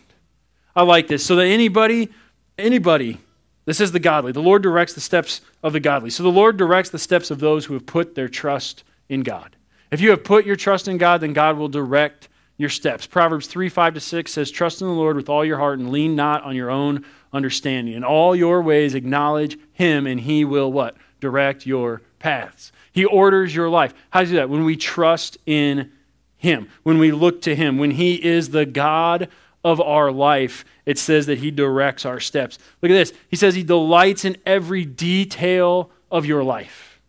I 0.75 0.83
like 0.83 1.07
this. 1.07 1.25
So 1.25 1.35
that 1.35 1.45
anybody, 1.45 2.09
anybody, 2.57 3.19
this 3.65 3.79
is 3.79 3.91
the 3.91 3.99
godly. 3.99 4.31
The 4.31 4.41
Lord 4.41 4.63
directs 4.63 4.93
the 4.93 5.01
steps 5.01 5.41
of 5.63 5.73
the 5.73 5.79
godly. 5.79 6.09
So 6.09 6.23
the 6.23 6.29
Lord 6.29 6.57
directs 6.57 6.89
the 6.89 6.99
steps 6.99 7.31
of 7.31 7.39
those 7.39 7.65
who 7.65 7.73
have 7.73 7.85
put 7.85 8.15
their 8.15 8.27
trust 8.27 8.83
in 9.09 9.21
God. 9.21 9.55
If 9.91 10.01
you 10.01 10.09
have 10.11 10.23
put 10.23 10.45
your 10.45 10.55
trust 10.55 10.87
in 10.87 10.97
God, 10.97 11.21
then 11.21 11.33
God 11.33 11.57
will 11.57 11.67
direct 11.67 12.29
your 12.57 12.69
steps. 12.69 13.05
Proverbs 13.05 13.47
3 13.47 13.69
5 13.69 13.95
to 13.95 13.99
6 13.99 14.31
says, 14.31 14.51
Trust 14.51 14.81
in 14.81 14.87
the 14.87 14.93
Lord 14.93 15.15
with 15.15 15.29
all 15.29 15.43
your 15.43 15.57
heart 15.57 15.79
and 15.79 15.91
lean 15.91 16.15
not 16.15 16.43
on 16.43 16.55
your 16.55 16.69
own 16.69 17.05
understanding. 17.33 17.93
In 17.93 18.03
all 18.03 18.35
your 18.35 18.61
ways 18.61 18.95
acknowledge 18.95 19.57
him, 19.73 20.05
and 20.05 20.19
he 20.19 20.45
will 20.45 20.71
what? 20.71 20.95
direct 21.21 21.65
your 21.65 22.01
paths. 22.19 22.73
He 22.91 23.05
orders 23.05 23.55
your 23.55 23.69
life. 23.69 23.93
How 24.09 24.21
do 24.21 24.25
you 24.25 24.31
do 24.33 24.35
that? 24.37 24.49
When 24.49 24.65
we 24.65 24.75
trust 24.75 25.37
in 25.45 25.91
Him, 26.37 26.67
when 26.83 26.97
we 26.97 27.11
look 27.13 27.43
to 27.43 27.55
Him, 27.55 27.77
when 27.77 27.91
He 27.91 28.15
is 28.15 28.49
the 28.49 28.65
God 28.65 29.29
of 29.63 29.79
our 29.79 30.11
life, 30.11 30.65
it 30.85 30.97
says 30.97 31.25
that 31.27 31.39
He 31.39 31.51
directs 31.51 32.05
our 32.05 32.19
steps. 32.19 32.57
Look 32.81 32.91
at 32.91 32.95
this. 32.95 33.13
He 33.29 33.35
says 33.35 33.55
He 33.55 33.63
delights 33.63 34.25
in 34.25 34.37
every 34.45 34.85
detail 34.85 35.91
of 36.09 36.25
your 36.25 36.43
life. 36.43 37.01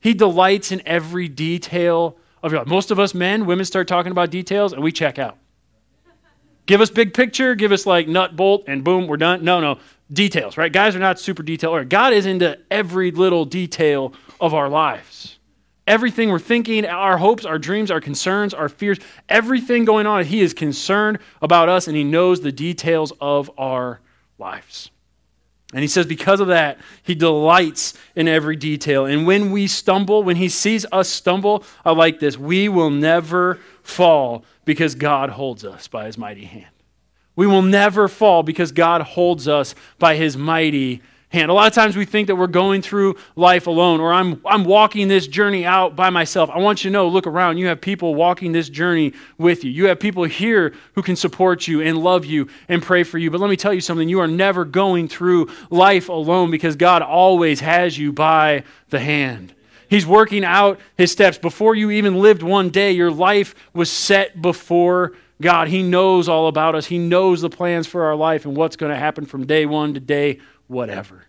He 0.00 0.14
delights 0.14 0.72
in 0.72 0.82
every 0.86 1.28
detail 1.28 2.16
of 2.42 2.52
your 2.52 2.60
life. 2.60 2.68
Most 2.68 2.90
of 2.90 2.98
us 2.98 3.14
men, 3.14 3.46
women 3.46 3.64
start 3.64 3.88
talking 3.88 4.12
about 4.12 4.30
details 4.30 4.72
and 4.72 4.82
we 4.82 4.92
check 4.92 5.18
out. 5.18 5.36
Give 6.66 6.80
us 6.80 6.90
big 6.90 7.14
picture, 7.14 7.54
give 7.54 7.70
us 7.70 7.86
like 7.86 8.08
nut, 8.08 8.34
bolt, 8.34 8.64
and 8.66 8.82
boom, 8.82 9.06
we're 9.06 9.16
done. 9.16 9.44
No, 9.44 9.60
no 9.60 9.78
details, 10.12 10.56
right? 10.56 10.72
Guys 10.72 10.94
are 10.94 11.00
not 11.00 11.18
super 11.18 11.42
detailed. 11.42 11.88
God 11.88 12.12
is 12.12 12.26
into 12.26 12.58
every 12.70 13.10
little 13.10 13.44
detail 13.44 14.12
of 14.40 14.54
our 14.54 14.68
lives. 14.68 15.35
Everything 15.86 16.30
we're 16.30 16.38
thinking, 16.38 16.84
our 16.84 17.16
hopes, 17.18 17.44
our 17.44 17.58
dreams, 17.58 17.90
our 17.90 18.00
concerns, 18.00 18.52
our 18.52 18.68
fears, 18.68 18.98
everything 19.28 19.84
going 19.84 20.06
on, 20.06 20.24
He 20.24 20.40
is 20.40 20.52
concerned 20.52 21.18
about 21.40 21.68
us 21.68 21.86
and 21.86 21.96
He 21.96 22.04
knows 22.04 22.40
the 22.40 22.52
details 22.52 23.12
of 23.20 23.50
our 23.56 24.00
lives. 24.38 24.90
And 25.72 25.82
He 25.82 25.88
says, 25.88 26.06
because 26.06 26.40
of 26.40 26.48
that, 26.48 26.78
He 27.02 27.14
delights 27.14 27.94
in 28.14 28.26
every 28.28 28.56
detail. 28.56 29.06
And 29.06 29.26
when 29.26 29.52
we 29.52 29.66
stumble, 29.66 30.22
when 30.22 30.36
He 30.36 30.48
sees 30.48 30.84
us 30.90 31.08
stumble, 31.08 31.62
I 31.84 31.92
like 31.92 32.18
this, 32.18 32.36
we 32.36 32.68
will 32.68 32.90
never 32.90 33.60
fall 33.82 34.44
because 34.64 34.94
God 34.94 35.30
holds 35.30 35.64
us 35.64 35.86
by 35.86 36.06
His 36.06 36.18
mighty 36.18 36.44
hand. 36.46 36.66
We 37.36 37.46
will 37.46 37.62
never 37.62 38.08
fall 38.08 38.42
because 38.42 38.72
God 38.72 39.02
holds 39.02 39.46
us 39.46 39.74
by 39.98 40.16
his 40.16 40.36
mighty 40.38 41.02
hand. 41.28 41.50
A 41.50 41.54
lot 41.54 41.66
of 41.66 41.74
times 41.74 41.96
we 41.96 42.04
think 42.04 42.28
that 42.28 42.36
we're 42.36 42.46
going 42.46 42.82
through 42.82 43.16
life 43.34 43.66
alone 43.66 44.00
or 44.00 44.12
I'm, 44.12 44.40
I'm 44.46 44.64
walking 44.64 45.08
this 45.08 45.26
journey 45.26 45.64
out 45.64 45.96
by 45.96 46.08
myself. 46.08 46.50
I 46.50 46.58
want 46.58 46.84
you 46.84 46.90
to 46.90 46.92
know, 46.92 47.08
look 47.08 47.26
around. 47.26 47.58
You 47.58 47.66
have 47.66 47.80
people 47.80 48.14
walking 48.14 48.52
this 48.52 48.68
journey 48.68 49.12
with 49.36 49.64
you. 49.64 49.70
You 49.70 49.86
have 49.86 49.98
people 49.98 50.24
here 50.24 50.72
who 50.94 51.02
can 51.02 51.16
support 51.16 51.66
you 51.66 51.82
and 51.82 51.98
love 51.98 52.24
you 52.24 52.48
and 52.68 52.82
pray 52.82 53.02
for 53.02 53.18
you. 53.18 53.30
But 53.30 53.40
let 53.40 53.50
me 53.50 53.56
tell 53.56 53.74
you 53.74 53.80
something 53.80 54.08
you 54.08 54.20
are 54.20 54.28
never 54.28 54.64
going 54.64 55.08
through 55.08 55.50
life 55.68 56.08
alone 56.08 56.50
because 56.50 56.76
God 56.76 57.02
always 57.02 57.60
has 57.60 57.98
you 57.98 58.12
by 58.12 58.62
the 58.90 59.00
hand. 59.00 59.52
He's 59.88 60.06
working 60.06 60.44
out 60.44 60.80
his 60.96 61.12
steps. 61.12 61.38
Before 61.38 61.74
you 61.74 61.90
even 61.90 62.20
lived 62.20 62.42
one 62.42 62.70
day, 62.70 62.92
your 62.92 63.10
life 63.10 63.54
was 63.72 63.90
set 63.90 64.40
before 64.40 65.12
God. 65.40 65.68
He 65.68 65.82
knows 65.82 66.28
all 66.28 66.48
about 66.48 66.74
us. 66.74 66.86
He 66.86 66.98
knows 66.98 67.40
the 67.40 67.50
plans 67.50 67.86
for 67.86 68.04
our 68.04 68.16
life 68.16 68.46
and 68.46 68.56
what's 68.56 68.76
going 68.76 68.90
to 68.90 68.98
happen 68.98 69.26
from 69.26 69.46
day 69.46 69.66
one 69.66 69.94
to 69.94 70.00
day 70.00 70.40
whatever. 70.68 71.24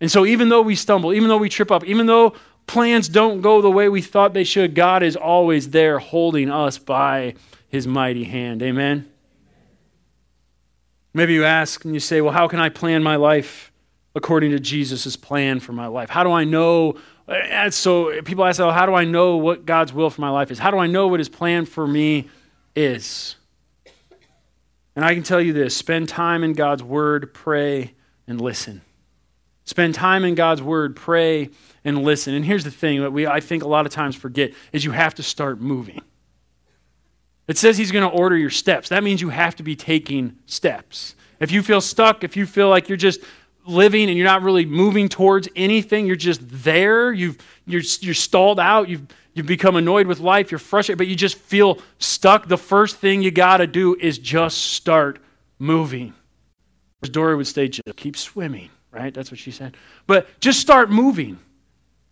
And 0.00 0.10
so, 0.10 0.26
even 0.26 0.48
though 0.48 0.62
we 0.62 0.74
stumble, 0.74 1.12
even 1.12 1.28
though 1.28 1.38
we 1.38 1.48
trip 1.48 1.70
up, 1.70 1.84
even 1.84 2.06
though 2.06 2.34
plans 2.66 3.08
don't 3.08 3.40
go 3.40 3.62
the 3.62 3.70
way 3.70 3.88
we 3.88 4.02
thought 4.02 4.34
they 4.34 4.44
should, 4.44 4.74
God 4.74 5.02
is 5.02 5.16
always 5.16 5.70
there 5.70 5.98
holding 5.98 6.50
us 6.50 6.78
by 6.78 7.34
his 7.68 7.86
mighty 7.86 8.24
hand. 8.24 8.62
Amen? 8.62 9.10
Maybe 11.14 11.32
you 11.32 11.44
ask 11.44 11.84
and 11.84 11.94
you 11.94 12.00
say, 12.00 12.20
well, 12.20 12.32
how 12.32 12.46
can 12.46 12.60
I 12.60 12.68
plan 12.68 13.02
my 13.02 13.16
life 13.16 13.72
according 14.14 14.50
to 14.50 14.60
Jesus' 14.60 15.16
plan 15.16 15.60
for 15.60 15.72
my 15.72 15.86
life? 15.86 16.10
How 16.10 16.24
do 16.24 16.32
I 16.32 16.44
know? 16.44 16.96
And 17.26 17.72
so 17.72 18.20
people 18.22 18.44
ask, 18.44 18.60
how 18.60 18.84
do 18.84 18.94
I 18.94 19.04
know 19.04 19.36
what 19.36 19.64
God's 19.64 19.94
will 19.94 20.10
for 20.10 20.20
my 20.20 20.28
life 20.28 20.50
is? 20.50 20.58
How 20.58 20.70
do 20.70 20.78
I 20.78 20.86
know 20.86 21.08
what 21.08 21.20
his 21.20 21.30
plan 21.30 21.64
for 21.64 21.86
me 21.86 22.28
is. 22.76 23.36
And 24.94 25.04
I 25.04 25.14
can 25.14 25.24
tell 25.24 25.40
you 25.40 25.52
this 25.52 25.74
spend 25.74 26.08
time 26.08 26.44
in 26.44 26.52
God's 26.52 26.82
Word, 26.82 27.34
pray, 27.34 27.94
and 28.26 28.40
listen. 28.40 28.82
Spend 29.64 29.94
time 29.94 30.24
in 30.24 30.34
God's 30.34 30.62
Word, 30.62 30.94
pray, 30.94 31.50
and 31.84 32.02
listen. 32.02 32.34
And 32.34 32.44
here's 32.44 32.64
the 32.64 32.70
thing 32.70 33.00
that 33.00 33.12
we, 33.12 33.26
I 33.26 33.40
think, 33.40 33.62
a 33.62 33.68
lot 33.68 33.86
of 33.86 33.92
times 33.92 34.14
forget 34.14 34.52
is 34.72 34.84
you 34.84 34.92
have 34.92 35.14
to 35.16 35.22
start 35.22 35.60
moving. 35.60 36.00
It 37.48 37.58
says 37.58 37.76
He's 37.76 37.92
going 37.92 38.08
to 38.08 38.16
order 38.16 38.36
your 38.36 38.50
steps. 38.50 38.88
That 38.90 39.02
means 39.02 39.20
you 39.20 39.30
have 39.30 39.56
to 39.56 39.62
be 39.62 39.74
taking 39.74 40.36
steps. 40.46 41.14
If 41.40 41.50
you 41.50 41.62
feel 41.62 41.80
stuck, 41.80 42.24
if 42.24 42.36
you 42.36 42.46
feel 42.46 42.68
like 42.68 42.88
you're 42.88 42.96
just 42.96 43.20
living 43.66 44.08
and 44.08 44.16
you're 44.16 44.26
not 44.26 44.42
really 44.42 44.64
moving 44.64 45.08
towards 45.08 45.48
anything. 45.56 46.06
You're 46.06 46.16
just 46.16 46.40
there. 46.42 47.12
You've, 47.12 47.38
you're, 47.66 47.82
you're 48.00 48.14
stalled 48.14 48.60
out. 48.60 48.88
You've, 48.88 49.06
you've 49.34 49.46
become 49.46 49.76
annoyed 49.76 50.06
with 50.06 50.20
life. 50.20 50.50
You're 50.50 50.58
frustrated, 50.58 50.98
but 50.98 51.08
you 51.08 51.16
just 51.16 51.36
feel 51.36 51.80
stuck. 51.98 52.48
The 52.48 52.58
first 52.58 52.96
thing 52.96 53.22
you 53.22 53.30
got 53.30 53.58
to 53.58 53.66
do 53.66 53.96
is 53.96 54.18
just 54.18 54.58
start 54.58 55.18
moving. 55.58 56.14
Dory 57.02 57.36
would 57.36 57.46
say, 57.46 57.68
just 57.68 57.96
keep 57.96 58.16
swimming, 58.16 58.70
right? 58.90 59.12
That's 59.12 59.30
what 59.30 59.38
she 59.38 59.50
said. 59.50 59.76
But 60.06 60.28
just 60.40 60.60
start 60.60 60.90
moving, 60.90 61.38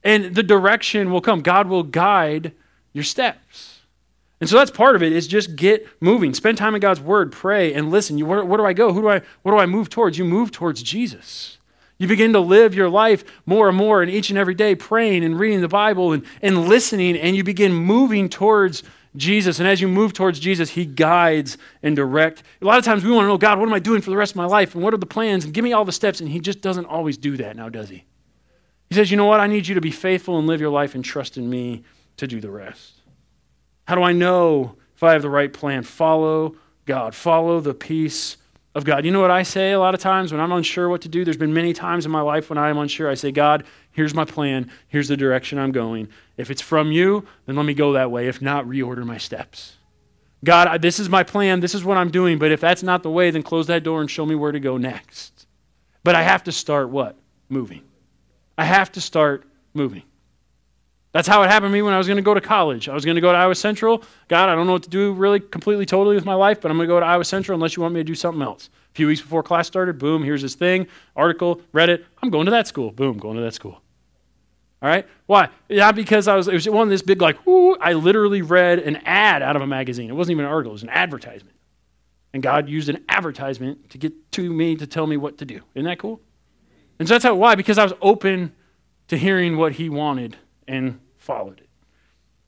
and 0.03 0.35
the 0.35 0.43
direction 0.43 1.11
will 1.11 1.21
come. 1.21 1.41
God 1.41 1.69
will 1.69 1.83
guide 1.83 2.53
your 2.93 3.05
steps. 3.05 3.81
And 4.41 4.51
so 4.51 4.57
that's 4.57 4.71
part 4.71 4.95
of 4.95 5.03
it 5.03 5.13
is 5.13 5.27
just 5.27 5.57
get 5.57 5.89
moving. 6.01 6.35
Spend 6.35 6.59
time 6.59 6.75
in 6.75 6.81
God's 6.81 7.01
word, 7.01 7.33
pray, 7.33 7.73
and 7.73 7.91
listen. 7.91 8.19
You, 8.19 8.27
where, 8.27 8.45
where 8.45 8.59
do 8.59 8.67
I 8.67 8.73
go? 8.75 8.93
Who 8.93 9.01
do 9.01 9.09
I, 9.09 9.23
what 9.43 9.53
do 9.53 9.59
I 9.59 9.67
move 9.67 9.89
towards? 9.89 10.19
You 10.19 10.25
move 10.25 10.51
towards 10.51 10.83
Jesus. 10.83 11.59
You 11.97 12.09
begin 12.09 12.33
to 12.33 12.41
live 12.41 12.75
your 12.75 12.91
life 12.91 13.25
more 13.47 13.69
and 13.69 13.77
more, 13.77 14.03
and 14.03 14.11
each 14.11 14.29
and 14.29 14.39
every 14.39 14.55
day 14.55 14.75
praying 14.75 15.25
and 15.25 15.39
reading 15.39 15.61
the 15.61 15.69
Bible 15.69 16.13
and, 16.13 16.25
and 16.43 16.69
listening, 16.69 17.17
and 17.17 17.37
you 17.37 17.45
begin 17.45 17.73
moving 17.73 18.29
towards 18.29 18.83
Jesus. 19.17 19.59
And 19.59 19.69
as 19.69 19.81
you 19.81 19.89
move 19.89 20.13
towards 20.13 20.39
Jesus, 20.39 20.71
He 20.71 20.85
guides 20.85 21.59
and 21.83 21.95
directs. 21.95 22.43
A 22.61 22.65
lot 22.65 22.79
of 22.79 22.85
times 22.85 23.05
we 23.05 23.11
want 23.11 23.25
to 23.25 23.29
know, 23.29 23.39
God, 23.39 23.59
what 23.59 23.69
am 23.69 23.75
I 23.75 23.79
doing 23.79 24.01
for 24.01 24.11
the 24.11 24.17
rest 24.17 24.33
of 24.33 24.37
my 24.37 24.47
life? 24.47 24.75
And 24.75 24.83
what 24.83 24.95
are 24.95 24.99
the 24.99 25.07
plans? 25.07 25.45
And 25.45 25.55
give 25.55 25.65
me 25.65 25.73
all 25.73 25.85
the 25.85 25.93
steps. 25.93 26.21
And 26.21 26.29
He 26.29 26.41
just 26.41 26.61
doesn't 26.61 26.87
always 26.87 27.17
do 27.17 27.37
that 27.37 27.57
now, 27.57 27.69
does 27.69 27.89
He? 27.89 28.05
He 28.89 28.95
says, 28.95 29.11
you 29.11 29.17
know 29.17 29.27
what? 29.27 29.41
I 29.41 29.47
need 29.47 29.67
you 29.67 29.75
to 29.75 29.81
be 29.81 29.91
faithful 29.91 30.39
and 30.39 30.47
live 30.47 30.61
your 30.61 30.71
life 30.71 30.95
and 30.95 31.05
trust 31.05 31.37
in 31.37 31.49
me 31.49 31.85
to 32.17 32.27
do 32.27 32.41
the 32.41 32.51
rest. 32.51 33.01
How 33.87 33.95
do 33.95 34.03
I 34.03 34.13
know 34.13 34.77
if 34.95 35.03
I 35.03 35.13
have 35.13 35.23
the 35.23 35.31
right 35.31 35.53
plan? 35.53 35.83
Follow 35.83 36.57
God, 36.87 37.15
follow 37.15 37.61
the 37.61 37.75
peace 37.75 38.37
of 38.75 38.85
God. 38.85 39.05
You 39.05 39.11
know 39.13 39.21
what 39.21 39.31
I 39.31 39.45
say 39.45 39.73
a 39.73 39.79
lot 39.79 39.95
of 39.95 40.01
times 40.01 40.33
when 40.33 40.41
I'm 40.41 40.53
unsure 40.53 40.89
what 40.89 41.03
to 41.03 41.09
do? 41.09 41.25
There's 41.25 41.37
been 41.37 41.55
many 41.55 41.73
times 41.73 42.07
in 42.07 42.13
my 42.13 42.21
life 42.21 42.51
when 42.51 42.59
I 42.59 42.71
am 42.71 42.79
unsure. 42.79 43.09
I 43.09 43.15
say, 43.15 43.31
God, 43.31 43.65
here's 43.93 44.15
my 44.15 44.25
plan. 44.25 44.71
Here's 44.89 45.09
the 45.09 45.17
direction 45.17 45.59
I'm 45.59 45.73
going. 45.73 46.09
If 46.37 46.51
it's 46.51 46.61
from 46.61 46.91
you, 46.91 47.25
then 47.47 47.57
let 47.57 47.67
me 47.67 47.75
go 47.75 47.93
that 47.93 48.11
way. 48.11 48.27
If 48.27 48.43
not, 48.43 48.67
reorder 48.67 49.05
my 49.05 49.19
steps. 49.19 49.77
God, 50.43 50.83
this 50.83 50.99
is 50.99 51.09
my 51.09 51.23
plan. 51.23 51.61
This 51.61 51.75
is 51.75 51.85
what 51.85 51.97
I'm 51.97 52.11
doing. 52.11 52.39
But 52.39 52.51
if 52.51 52.61
that's 52.61 52.83
not 52.83 53.03
the 53.03 53.11
way, 53.11 53.31
then 53.31 53.43
close 53.43 53.69
that 53.69 53.85
door 53.85 54.01
and 54.01 54.11
show 54.11 54.27
me 54.27 54.35
where 54.35 54.53
to 54.53 54.61
go 54.61 54.77
next. 54.77 55.47
But 56.03 56.15
I 56.15 56.23
have 56.23 56.45
to 56.45 56.53
start 56.53 56.91
what? 56.91 57.17
Moving. 57.49 57.83
I 58.59 58.65
have 58.65 58.93
to 58.93 59.01
start 59.01 59.45
moving. 59.73 60.03
That's 61.15 61.29
how 61.29 61.45
it 61.45 61.47
happened 61.49 61.71
to 61.71 61.73
me 61.73 61.81
when 61.81 61.95
I 61.95 61.99
was 61.99 62.09
going 62.09 62.17
to 62.17 62.25
go 62.25 62.35
to 62.35 62.41
college. 62.41 62.89
I 62.89 62.93
was 62.93 63.05
going 63.05 63.15
to 63.15 63.21
go 63.21 63.31
to 63.31 63.39
Iowa 63.39 63.55
Central. 63.55 64.03
God, 64.27 64.49
I 64.49 64.57
don't 64.57 64.67
know 64.67 64.73
what 64.73 64.83
to 64.83 64.91
do 64.91 65.13
really 65.13 65.39
completely, 65.39 65.87
totally 65.87 66.17
with 66.17 66.25
my 66.25 66.35
life, 66.35 66.61
but 66.61 66.73
I'm 66.73 66.77
going 66.77 66.89
to 66.89 66.93
go 66.93 66.99
to 66.99 67.07
Iowa 67.07 67.25
Central 67.25 67.55
unless 67.55 67.77
you 67.77 67.83
want 67.83 67.95
me 67.95 68.01
to 68.01 68.05
do 68.05 68.17
something 68.17 68.43
else. 68.43 68.69
A 68.91 68.95
few 68.95 69.07
weeks 69.07 69.21
before 69.21 69.45
class 69.45 69.69
started, 69.69 69.97
boom, 69.97 70.25
here's 70.25 70.43
this 70.43 70.57
thing, 70.57 70.89
article, 71.15 71.61
read 71.73 71.89
it. 71.89 72.05
I'm 72.21 72.31
going 72.31 72.47
to 72.47 72.51
that 72.51 72.67
school. 72.67 72.91
Boom, 72.91 73.19
going 73.19 73.37
to 73.37 73.43
that 73.43 73.55
school. 73.55 73.81
All 74.83 74.89
right? 74.89 75.07
Why? 75.27 75.51
Not 75.71 75.95
because 75.95 76.27
I 76.27 76.35
was, 76.35 76.49
it 76.49 76.53
was 76.53 76.69
one 76.69 76.83
of 76.83 76.91
this 76.91 77.03
big, 77.03 77.23
like, 77.23 77.47
ooh, 77.47 77.77
I 77.77 77.93
literally 77.93 78.43
read 78.43 78.81
an 78.81 78.97
ad 79.05 79.41
out 79.41 79.55
of 79.55 79.63
a 79.63 79.69
magazine. 79.69 80.11
It 80.11 80.15
wasn't 80.15 80.33
even 80.33 80.47
an 80.47 80.51
article, 80.51 80.73
it 80.73 80.75
was 80.75 80.83
an 80.83 80.89
advertisement. 80.89 81.55
And 82.33 82.43
God 82.43 82.69
used 82.69 82.89
an 82.89 83.05
advertisement 83.09 83.91
to 83.91 83.99
get 83.99 84.33
to 84.33 84.53
me 84.53 84.75
to 84.75 84.87
tell 84.89 85.07
me 85.07 85.17
what 85.17 85.39
to 85.39 85.45
do. 85.45 85.61
Isn't 85.77 85.87
that 85.87 86.01
cool? 86.01 86.21
And 86.99 87.07
so 87.07 87.15
that's 87.15 87.23
how, 87.23 87.37
why? 87.37 87.55
Because 87.55 87.79
I 87.79 87.85
was 87.85 87.93
open 88.03 88.53
to 89.07 89.17
hearing 89.17 89.57
what 89.57 89.75
He 89.75 89.89
wanted 89.89 90.37
and 90.67 90.99
followed 91.25 91.59
it. 91.61 91.69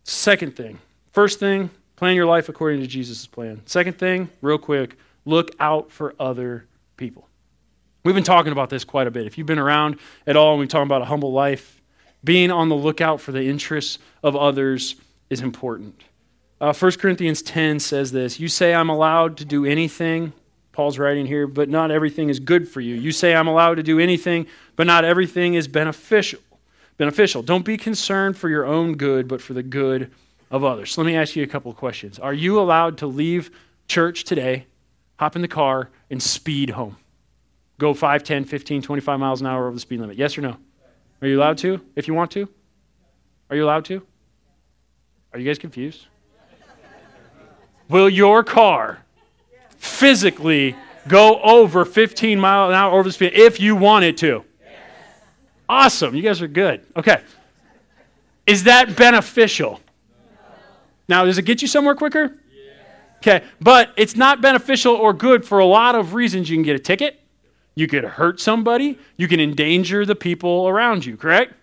Second 0.05 0.55
thing, 0.55 0.79
first 1.13 1.41
thing, 1.41 1.71
plan 1.97 2.15
your 2.15 2.27
life 2.27 2.49
according 2.49 2.81
to 2.81 2.87
Jesus' 2.87 3.27
plan. 3.27 3.63
Second 3.65 3.99
thing, 3.99 4.29
real 4.43 4.59
quick, 4.59 4.97
look 5.25 5.51
out 5.59 5.91
for 5.91 6.15
other 6.21 6.67
people. 6.97 7.27
We've 8.05 8.15
been 8.15 8.23
talking 8.23 8.53
about 8.53 8.71
this 8.71 8.85
quite 8.85 9.07
a 9.07 9.11
bit. 9.11 9.27
If 9.27 9.39
you've 9.39 9.47
been 9.47 9.59
around 9.59 9.99
at 10.27 10.37
all 10.37 10.53
and 10.53 10.61
we're 10.61 10.67
talking 10.67 10.87
about 10.87 11.03
a 11.03 11.07
humble 11.07 11.33
life, 11.33 11.81
being 12.23 12.51
on 12.51 12.69
the 12.69 12.77
lookout 12.77 13.21
for 13.21 13.33
the 13.33 13.43
interests 13.43 13.99
of 14.23 14.37
others 14.37 14.95
is 15.31 15.41
important. 15.41 16.05
Uh, 16.61 16.73
1 16.73 16.93
Corinthians 16.93 17.43
10 17.43 17.81
says 17.81 18.13
this 18.13 18.39
You 18.39 18.49
say 18.49 18.75
I'm 18.75 18.91
allowed 18.91 19.39
to 19.39 19.45
do 19.45 19.65
anything, 19.65 20.35
Paul's 20.73 20.99
writing 20.99 21.27
here, 21.27 21.47
but 21.47 21.69
not 21.69 21.91
everything 21.91 22.29
is 22.29 22.39
good 22.39 22.69
for 22.69 22.81
you. 22.81 22.95
You 22.95 23.11
say 23.11 23.35
I'm 23.35 23.49
allowed 23.49 23.77
to 23.77 23.83
do 23.83 23.99
anything, 23.99 24.47
but 24.77 24.87
not 24.87 25.05
everything 25.05 25.55
is 25.55 25.67
beneficial 25.67 26.41
beneficial. 26.97 27.43
Don't 27.43 27.65
be 27.65 27.77
concerned 27.77 28.37
for 28.37 28.49
your 28.49 28.65
own 28.65 28.97
good, 28.97 29.29
but 29.29 29.41
for 29.41 29.55
the 29.55 29.63
good 29.63 30.11
of 30.51 30.65
others. 30.65 30.93
So 30.93 31.03
let 31.03 31.07
me 31.07 31.17
ask 31.17 31.37
you 31.37 31.43
a 31.43 31.47
couple 31.47 31.71
of 31.71 31.77
questions. 31.77 32.19
Are 32.19 32.35
you 32.35 32.61
allowed 32.61 32.99
to 32.99 33.07
leave 33.07 33.51
church 33.89 34.25
today, 34.25 34.67
hop 35.19 35.37
in 35.37 35.43
the 35.43 35.49
car, 35.49 35.91
and 36.11 36.23
speed 36.23 36.71
home? 36.71 36.97
Go 37.79 37.93
5, 37.93 38.25
10, 38.25 38.45
15, 38.45 38.83
25 38.83 39.21
miles 39.21 39.41
an 39.41 39.47
hour 39.47 39.67
over 39.67 39.75
the 39.75 39.81
speed 39.81 40.01
limit? 40.01 40.17
Yes 40.17 40.39
or 40.39 40.41
no? 40.41 40.57
Are 41.21 41.29
you 41.29 41.39
allowed 41.39 41.59
to 41.59 41.81
if 41.95 42.09
you 42.09 42.15
want 42.15 42.31
to? 42.33 42.49
Are 43.51 43.57
you 43.57 43.65
allowed 43.65 43.85
to? 43.87 44.07
Are 45.33 45.39
you 45.39 45.47
guys 45.47 45.59
confused? 45.59 46.07
Will 47.89 48.09
your 48.09 48.43
car 48.43 49.05
physically 49.77 50.75
go 51.07 51.41
over 51.41 51.85
15 51.85 52.41
miles 52.41 52.71
an 52.71 52.75
hour 52.75 52.99
over 52.99 53.09
the 53.09 53.13
speed 53.13 53.33
if 53.35 53.61
you 53.61 53.77
wanted 53.77 54.17
to? 54.19 54.45
Awesome. 55.69 56.15
You 56.15 56.23
guys 56.23 56.41
are 56.43 56.49
good. 56.49 56.85
Okay. 56.97 57.21
Is 58.47 58.65
that 58.65 58.97
beneficial? 58.97 59.81
Now, 61.09 61.25
does 61.25 61.39
it 61.39 61.43
get 61.43 61.63
you 61.63 61.69
somewhere 61.69 61.95
quicker? 61.95 62.39
Okay, 63.19 63.45
but 63.61 63.91
it's 63.97 64.15
not 64.15 64.41
beneficial 64.41 64.95
or 64.95 65.13
good 65.13 65.45
for 65.45 65.59
a 65.59 65.65
lot 65.65 65.95
of 65.95 66.15
reasons. 66.15 66.49
You 66.51 66.57
can 66.57 66.63
get 66.63 66.77
a 66.77 66.81
ticket, 66.81 67.21
you 67.75 67.89
could 67.89 68.05
hurt 68.05 68.41
somebody, 68.41 68.99
you 69.17 69.27
can 69.27 69.41
endanger 69.41 70.05
the 70.05 70.15
people 70.15 70.69
around 70.69 71.05
you, 71.05 71.17
correct? 71.17 71.55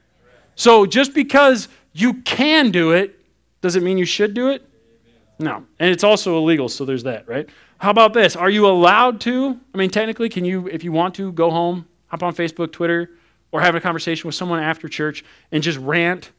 So 0.55 0.85
just 0.85 1.13
because 1.13 1.69
you 1.93 2.15
can 2.23 2.71
do 2.71 2.91
it, 2.91 3.19
does 3.61 3.75
it 3.75 3.83
mean 3.83 3.97
you 3.97 4.05
should 4.05 4.33
do 4.33 4.49
it? 4.49 4.67
No. 5.39 5.65
And 5.79 5.89
it's 5.89 6.03
also 6.03 6.37
illegal, 6.37 6.69
so 6.69 6.85
there's 6.85 7.03
that, 7.03 7.27
right? 7.27 7.47
How 7.77 7.91
about 7.91 8.13
this? 8.13 8.35
Are 8.35 8.49
you 8.49 8.67
allowed 8.67 9.21
to? 9.21 9.59
I 9.73 9.77
mean, 9.77 9.89
technically, 9.89 10.29
can 10.29 10.45
you, 10.45 10.67
if 10.67 10.83
you 10.83 10.91
want 10.91 11.15
to, 11.15 11.31
go 11.31 11.49
home, 11.49 11.87
hop 12.07 12.23
on 12.23 12.35
Facebook, 12.35 12.71
Twitter, 12.71 13.11
or 13.53 13.61
having 13.61 13.77
a 13.77 13.81
conversation 13.81 14.27
with 14.27 14.35
someone 14.35 14.59
after 14.59 14.89
church 14.89 15.23
and 15.51 15.61
just 15.63 15.77
rant 15.77 16.31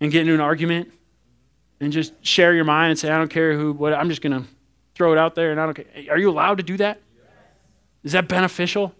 and 0.00 0.10
get 0.10 0.22
into 0.22 0.32
an 0.32 0.40
argument 0.40 0.90
and 1.80 1.92
just 1.92 2.12
share 2.24 2.54
your 2.54 2.64
mind 2.64 2.90
and 2.90 2.98
say, 2.98 3.10
I 3.10 3.18
don't 3.18 3.28
care 3.28 3.58
who, 3.58 3.72
what, 3.72 3.92
I'm 3.92 4.08
just 4.08 4.22
going 4.22 4.40
to 4.40 4.48
throw 4.94 5.12
it 5.12 5.18
out 5.18 5.34
there 5.34 5.50
and 5.50 5.60
I 5.60 5.64
don't 5.64 5.74
care. 5.74 5.86
Are 6.10 6.18
you 6.18 6.30
allowed 6.30 6.58
to 6.58 6.62
do 6.62 6.76
that? 6.76 7.00
Is 8.04 8.12
that 8.12 8.28
beneficial? 8.28 8.94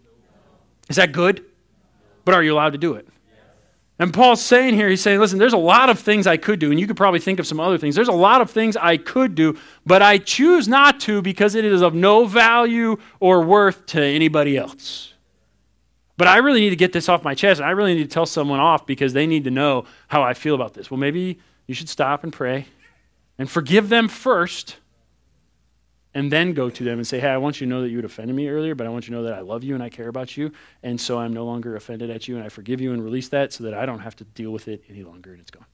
Is 0.89 0.97
that 0.97 1.13
good? 1.13 1.45
But 2.25 2.35
are 2.35 2.43
you 2.43 2.53
allowed 2.53 2.73
to 2.73 2.79
do 2.79 2.95
it? 2.95 3.07
And 4.01 4.13
Paul's 4.13 4.43
saying 4.43 4.75
here, 4.75 4.89
he's 4.89 5.03
saying, 5.03 5.21
listen, 5.21 5.39
there's 5.39 5.53
a 5.53 5.57
lot 5.57 5.89
of 5.89 6.01
things 6.01 6.27
I 6.27 6.37
could 6.37 6.59
do, 6.59 6.73
and 6.73 6.81
you 6.81 6.89
could 6.89 6.97
probably 6.97 7.21
think 7.21 7.39
of 7.39 7.47
some 7.47 7.61
other 7.61 7.79
things. 7.79 7.95
There's 7.95 8.09
a 8.09 8.13
lot 8.13 8.41
of 8.41 8.51
things 8.51 8.77
I 8.77 8.97
could 8.97 9.37
do, 9.37 9.57
but 9.87 10.03
I 10.03 10.19
choose 10.19 10.67
not 10.67 10.99
to 11.01 11.23
because 11.23 11.55
it 11.55 11.65
is 11.65 11.81
of 11.81 11.95
no 11.95 12.27
value 12.27 12.97
or 13.21 13.43
worth 13.43 13.87
to 13.87 14.03
anybody 14.03 14.57
else. 14.57 15.14
But 16.17 16.29
I 16.29 16.37
really 16.39 16.61
need 16.61 16.71
to 16.71 16.77
get 16.77 16.93
this 16.93 17.09
off 17.09 17.25
my 17.25 17.35
chest. 17.35 17.61
I 17.61 17.71
really 17.71 17.95
need 17.95 18.05
to 18.05 18.09
tell 18.09 18.27
someone 18.27 18.61
off 18.61 18.87
because 18.87 19.13
they 19.13 19.27
need 19.27 19.45
to 19.45 19.51
know 19.51 19.85
how 20.09 20.23
I 20.23 20.35
feel 20.35 20.55
about 20.55 20.75
this. 20.75 20.91
Well, 20.91 20.99
maybe 20.99 21.41
you 21.67 21.75
should 21.75 21.89
stop 21.89 22.23
and 22.23 22.33
pray 22.33 22.67
and 23.37 23.51
forgive 23.51 23.89
them 23.89 24.09
first 24.09 24.77
and 26.15 26.31
then 26.31 26.53
go 26.53 26.71
to 26.71 26.85
them 26.85 26.99
and 26.99 27.07
say, 27.07 27.19
Hey, 27.19 27.29
I 27.29 27.37
want 27.39 27.61
you 27.61 27.67
to 27.67 27.71
know 27.71 27.83
that 27.83 27.89
you 27.89 27.97
had 27.97 28.05
offended 28.05 28.37
me 28.37 28.49
earlier, 28.49 28.77
but 28.77 28.87
I 28.87 28.91
want 28.91 29.09
you 29.09 29.15
to 29.15 29.21
know 29.21 29.25
that 29.25 29.35
I 29.35 29.41
love 29.41 29.65
you 29.65 29.75
and 29.75 29.83
I 29.83 29.89
care 29.89 30.09
about 30.09 30.37
you. 30.37 30.53
And 30.85 31.01
so 31.01 31.19
I'm 31.19 31.33
no 31.33 31.45
longer 31.45 31.75
offended 31.75 32.11
at 32.11 32.29
you 32.29 32.37
and 32.37 32.45
I 32.45 32.49
forgive 32.49 32.81
you 32.81 32.93
and 32.93 33.03
release 33.03 33.29
that 33.31 33.53
so 33.53 33.65
that 33.65 33.75
I 33.75 33.85
don't 33.85 33.99
have 33.99 34.15
to 34.17 34.25
deal 34.25 34.53
with 34.53 34.69
it 34.69 34.85
any 34.89 35.03
longer 35.03 35.33
and 35.33 35.41
it's 35.41 35.51
gone. 35.51 35.67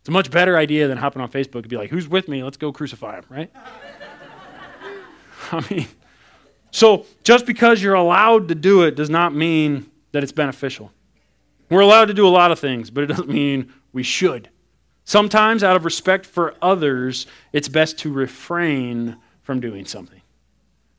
It's 0.00 0.08
a 0.08 0.12
much 0.12 0.30
better 0.30 0.56
idea 0.56 0.88
than 0.88 0.96
hopping 0.96 1.20
on 1.20 1.30
Facebook 1.30 1.56
and 1.56 1.68
be 1.68 1.76
like, 1.76 1.90
Who's 1.90 2.08
with 2.08 2.28
me? 2.28 2.42
Let's 2.42 2.56
go 2.56 2.72
crucify 2.72 3.16
him, 3.18 3.24
right? 3.28 3.50
I 5.52 5.64
mean, 5.70 5.86
so 6.76 7.06
just 7.24 7.46
because 7.46 7.82
you're 7.82 7.94
allowed 7.94 8.48
to 8.48 8.54
do 8.54 8.82
it 8.82 8.96
does 8.96 9.08
not 9.08 9.34
mean 9.34 9.90
that 10.12 10.22
it's 10.22 10.30
beneficial. 10.30 10.92
We're 11.70 11.80
allowed 11.80 12.08
to 12.08 12.14
do 12.14 12.28
a 12.28 12.28
lot 12.28 12.52
of 12.52 12.58
things, 12.58 12.90
but 12.90 13.02
it 13.02 13.06
doesn't 13.06 13.30
mean 13.30 13.72
we 13.94 14.02
should. 14.02 14.50
Sometimes, 15.04 15.64
out 15.64 15.74
of 15.74 15.86
respect 15.86 16.26
for 16.26 16.54
others, 16.60 17.26
it's 17.54 17.66
best 17.66 17.98
to 18.00 18.12
refrain 18.12 19.16
from 19.40 19.58
doing 19.58 19.86
something. 19.86 20.20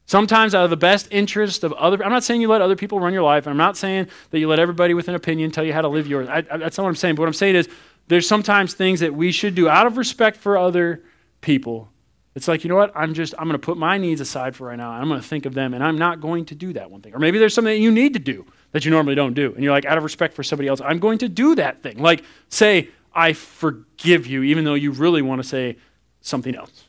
Sometimes, 0.08 0.56
out 0.56 0.64
of 0.64 0.72
the 0.72 0.78
best 0.78 1.10
interest 1.12 1.64
of 1.64 1.74
other, 1.74 2.04
I'm 2.04 2.10
not 2.10 2.24
saying 2.24 2.42
you 2.42 2.48
let 2.48 2.62
other 2.62 2.76
people 2.76 3.00
run 3.00 3.14
your 3.14 3.22
life. 3.22 3.48
I'm 3.48 3.56
not 3.56 3.78
saying 3.78 4.08
that 4.32 4.40
you 4.40 4.48
let 4.48 4.58
everybody 4.58 4.96
with 4.96 5.08
an 5.10 5.14
opinion 5.16 5.52
tell 5.52 5.64
you 5.64 5.74
how 5.74 5.82
to 5.82 5.90
live 5.90 6.08
yours. 6.08 6.28
I, 6.28 6.38
I, 6.50 6.58
that's 6.58 6.80
not 6.80 6.86
what 6.86 6.90
I'm 6.90 6.96
saying. 6.96 7.14
But 7.14 7.22
what 7.22 7.28
I'm 7.28 7.34
saying 7.34 7.56
is, 7.56 7.70
there's 8.08 8.28
sometimes 8.28 8.74
things 8.74 9.02
that 9.02 9.14
we 9.14 9.32
should 9.32 9.54
do 9.54 9.70
out 9.70 9.86
of 9.86 9.96
respect 9.96 10.38
for 10.38 10.58
other 10.58 11.04
people 11.42 11.92
it's 12.38 12.48
like, 12.48 12.64
you 12.64 12.70
know 12.70 12.76
what? 12.76 12.92
I'm 12.96 13.14
just, 13.14 13.34
I'm 13.38 13.46
going 13.46 13.60
to 13.60 13.66
put 13.66 13.78
my 13.78 13.98
needs 13.98 14.22
aside 14.22 14.56
for 14.56 14.68
right 14.68 14.78
now. 14.78 14.92
I'm 14.92 15.08
going 15.10 15.20
to 15.20 15.28
think 15.28 15.46
of 15.46 15.54
them, 15.54 15.74
and 15.74 15.84
I'm 15.84 15.98
not 15.98 16.22
going 16.22 16.46
to 16.46 16.56
do 16.56 16.72
that 16.74 16.90
one 16.90 17.02
thing. 17.02 17.14
Or 17.14 17.20
maybe 17.20 17.40
there's 17.40 17.54
something 17.54 17.74
that 17.74 17.80
you 17.80 17.92
need 17.92 18.14
to 18.14 18.20
do 18.20 18.46
that 18.72 18.86
you 18.86 18.92
normally 18.92 19.16
don't 19.16 19.34
do. 19.34 19.54
And 19.54 19.64
you're 19.64 19.74
like, 19.74 19.86
out 19.86 19.98
of 19.98 20.04
respect 20.04 20.34
for 20.34 20.44
somebody 20.44 20.70
else, 20.70 20.80
I'm 20.80 21.00
going 21.00 21.18
to 21.20 21.30
do 21.30 21.56
that 21.56 21.84
thing. 21.84 21.98
Like, 21.98 22.24
say, 22.50 22.90
I 23.14 23.34
forgive 23.34 24.28
you, 24.28 24.44
even 24.44 24.64
though 24.64 24.76
you 24.76 24.92
really 24.92 25.22
want 25.22 25.42
to 25.42 25.48
say 25.48 25.78
something 26.22 26.56
else. 26.56 26.86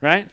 Right? 0.00 0.30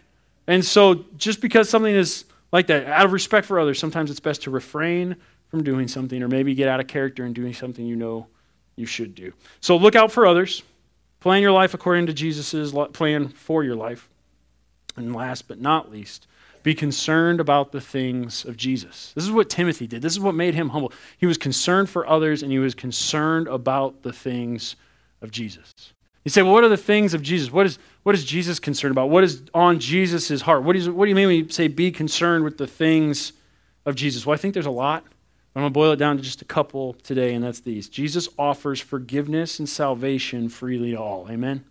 And 0.47 0.63
so 0.63 1.05
just 1.17 1.41
because 1.41 1.69
something 1.69 1.93
is 1.93 2.23
like 2.51 2.67
that. 2.67 2.87
Out 2.87 3.05
of 3.05 3.11
respect 3.11 3.45
for 3.45 3.59
others, 3.59 3.79
sometimes 3.79 4.09
it's 4.09 4.19
best 4.19 4.43
to 4.43 4.51
refrain 4.51 5.17
from 5.49 5.63
doing 5.63 5.87
something 5.87 6.21
or 6.23 6.27
maybe 6.27 6.55
get 6.55 6.67
out 6.67 6.79
of 6.79 6.87
character 6.87 7.23
and 7.23 7.35
doing 7.35 7.53
something 7.53 7.85
you 7.85 7.95
know 7.95 8.27
you 8.75 8.85
should 8.85 9.15
do. 9.15 9.33
So 9.59 9.75
look 9.77 9.95
out 9.95 10.11
for 10.11 10.25
others. 10.25 10.63
Plan 11.27 11.41
your 11.41 11.51
life 11.51 11.74
according 11.74 12.05
to 12.05 12.13
Jesus' 12.13 12.72
plan 12.93 13.27
for 13.27 13.62
your 13.62 13.75
life. 13.75 14.07
And 14.96 15.13
last 15.13 15.50
but 15.50 15.60
not 15.60 15.91
least, 15.91 16.25
be 16.63 16.74
concerned 16.74 17.41
about 17.41 17.74
the 17.74 17.81
things 17.81 18.46
of 18.46 18.55
Jesus. 18.55 19.12
This 19.13 19.25
is 19.25 19.31
what 19.31 19.50
Timothy 19.50 19.88
did. 19.88 20.01
This 20.01 20.13
is 20.13 20.22
what 20.22 20.36
made 20.36 20.53
him 20.53 20.69
humble. 20.69 20.93
He 21.17 21.25
was 21.25 21.38
concerned 21.38 21.89
for 21.89 22.07
others 22.07 22.43
and 22.43 22.50
he 22.50 22.60
was 22.60 22.74
concerned 22.74 23.50
about 23.50 24.03
the 24.03 24.13
things 24.13 24.77
of 25.22 25.29
Jesus. 25.31 25.74
You 26.24 26.31
say, 26.31 26.43
well, 26.43 26.53
what 26.53 26.63
are 26.63 26.69
the 26.69 26.77
things 26.77 27.13
of 27.13 27.24
Jesus? 27.24 27.51
What 27.51 27.65
is, 27.65 27.77
what 28.03 28.15
is 28.15 28.24
Jesus 28.24 28.57
concerned 28.57 28.93
about? 28.93 29.10
What 29.10 29.25
is 29.25 29.41
on 29.53 29.81
Jesus' 29.81 30.39
heart? 30.39 30.63
What, 30.63 30.77
is, 30.77 30.89
what 30.89 31.03
do 31.03 31.10
you 31.10 31.15
mean 31.15 31.27
when 31.27 31.36
you 31.36 31.50
say 31.50 31.67
be 31.67 31.91
concerned 31.91 32.46
with 32.46 32.57
the 32.57 32.67
things 32.67 33.34
of 33.86 33.96
Jesus? 33.96 34.25
Well, 34.25 34.34
I 34.34 34.38
think 34.38 34.53
there's 34.53 34.65
a 34.65 34.72
lot. 34.72 35.03
I'm 35.57 35.63
going 35.63 35.73
to 35.73 35.73
boil 35.73 35.91
it 35.93 35.95
down 35.95 36.17
to 36.17 36.21
just 36.21 36.43
a 36.43 36.45
couple 36.45 36.93
today, 37.01 37.33
and 37.33 37.43
that's 37.43 37.61
these. 37.61 37.89
Jesus 37.89 38.29
offers 38.37 38.79
forgiveness 38.79 39.57
and 39.57 39.67
salvation 39.67 40.49
freely 40.49 40.91
to 40.91 40.99
all. 40.99 41.25
Amen? 41.31 41.65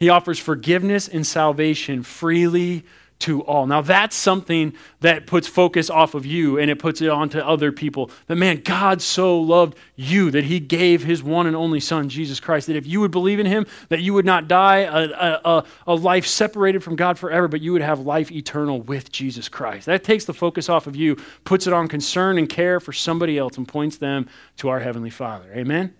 He 0.00 0.08
offers 0.08 0.40
forgiveness 0.40 1.06
and 1.06 1.24
salvation 1.24 2.02
freely 2.02 2.84
to 3.20 3.42
all. 3.42 3.66
Now, 3.66 3.80
that's 3.80 4.14
something 4.14 4.74
that 5.00 5.26
puts 5.26 5.48
focus 5.48 5.90
off 5.90 6.14
of 6.14 6.24
you 6.24 6.58
and 6.58 6.70
it 6.70 6.78
puts 6.78 7.02
it 7.02 7.08
onto 7.08 7.40
other 7.40 7.72
people. 7.72 8.10
That, 8.28 8.36
man, 8.36 8.60
God 8.64 9.02
so 9.02 9.40
loved 9.40 9.76
you 9.96 10.30
that 10.30 10.44
he 10.44 10.60
gave 10.60 11.02
his 11.02 11.22
one 11.22 11.46
and 11.46 11.56
only 11.56 11.80
Son, 11.80 12.08
Jesus 12.08 12.38
Christ, 12.38 12.68
that 12.68 12.76
if 12.76 12.86
you 12.86 13.00
would 13.00 13.10
believe 13.10 13.40
in 13.40 13.46
him, 13.46 13.66
that 13.88 14.02
you 14.02 14.14
would 14.14 14.24
not 14.24 14.46
die 14.46 14.78
a, 14.78 15.08
a, 15.44 15.64
a 15.88 15.94
life 15.94 16.26
separated 16.26 16.84
from 16.84 16.94
God 16.94 17.18
forever, 17.18 17.48
but 17.48 17.60
you 17.60 17.72
would 17.72 17.82
have 17.82 18.00
life 18.00 18.30
eternal 18.30 18.80
with 18.82 19.10
Jesus 19.10 19.48
Christ. 19.48 19.86
That 19.86 20.04
takes 20.04 20.24
the 20.24 20.34
focus 20.34 20.68
off 20.68 20.86
of 20.86 20.94
you, 20.94 21.16
puts 21.44 21.66
it 21.66 21.72
on 21.72 21.88
concern 21.88 22.38
and 22.38 22.48
care 22.48 22.78
for 22.78 22.92
somebody 22.92 23.36
else, 23.36 23.56
and 23.56 23.66
points 23.66 23.96
them 23.96 24.28
to 24.58 24.68
our 24.68 24.78
Heavenly 24.78 25.10
Father. 25.10 25.52
Amen? 25.54 25.94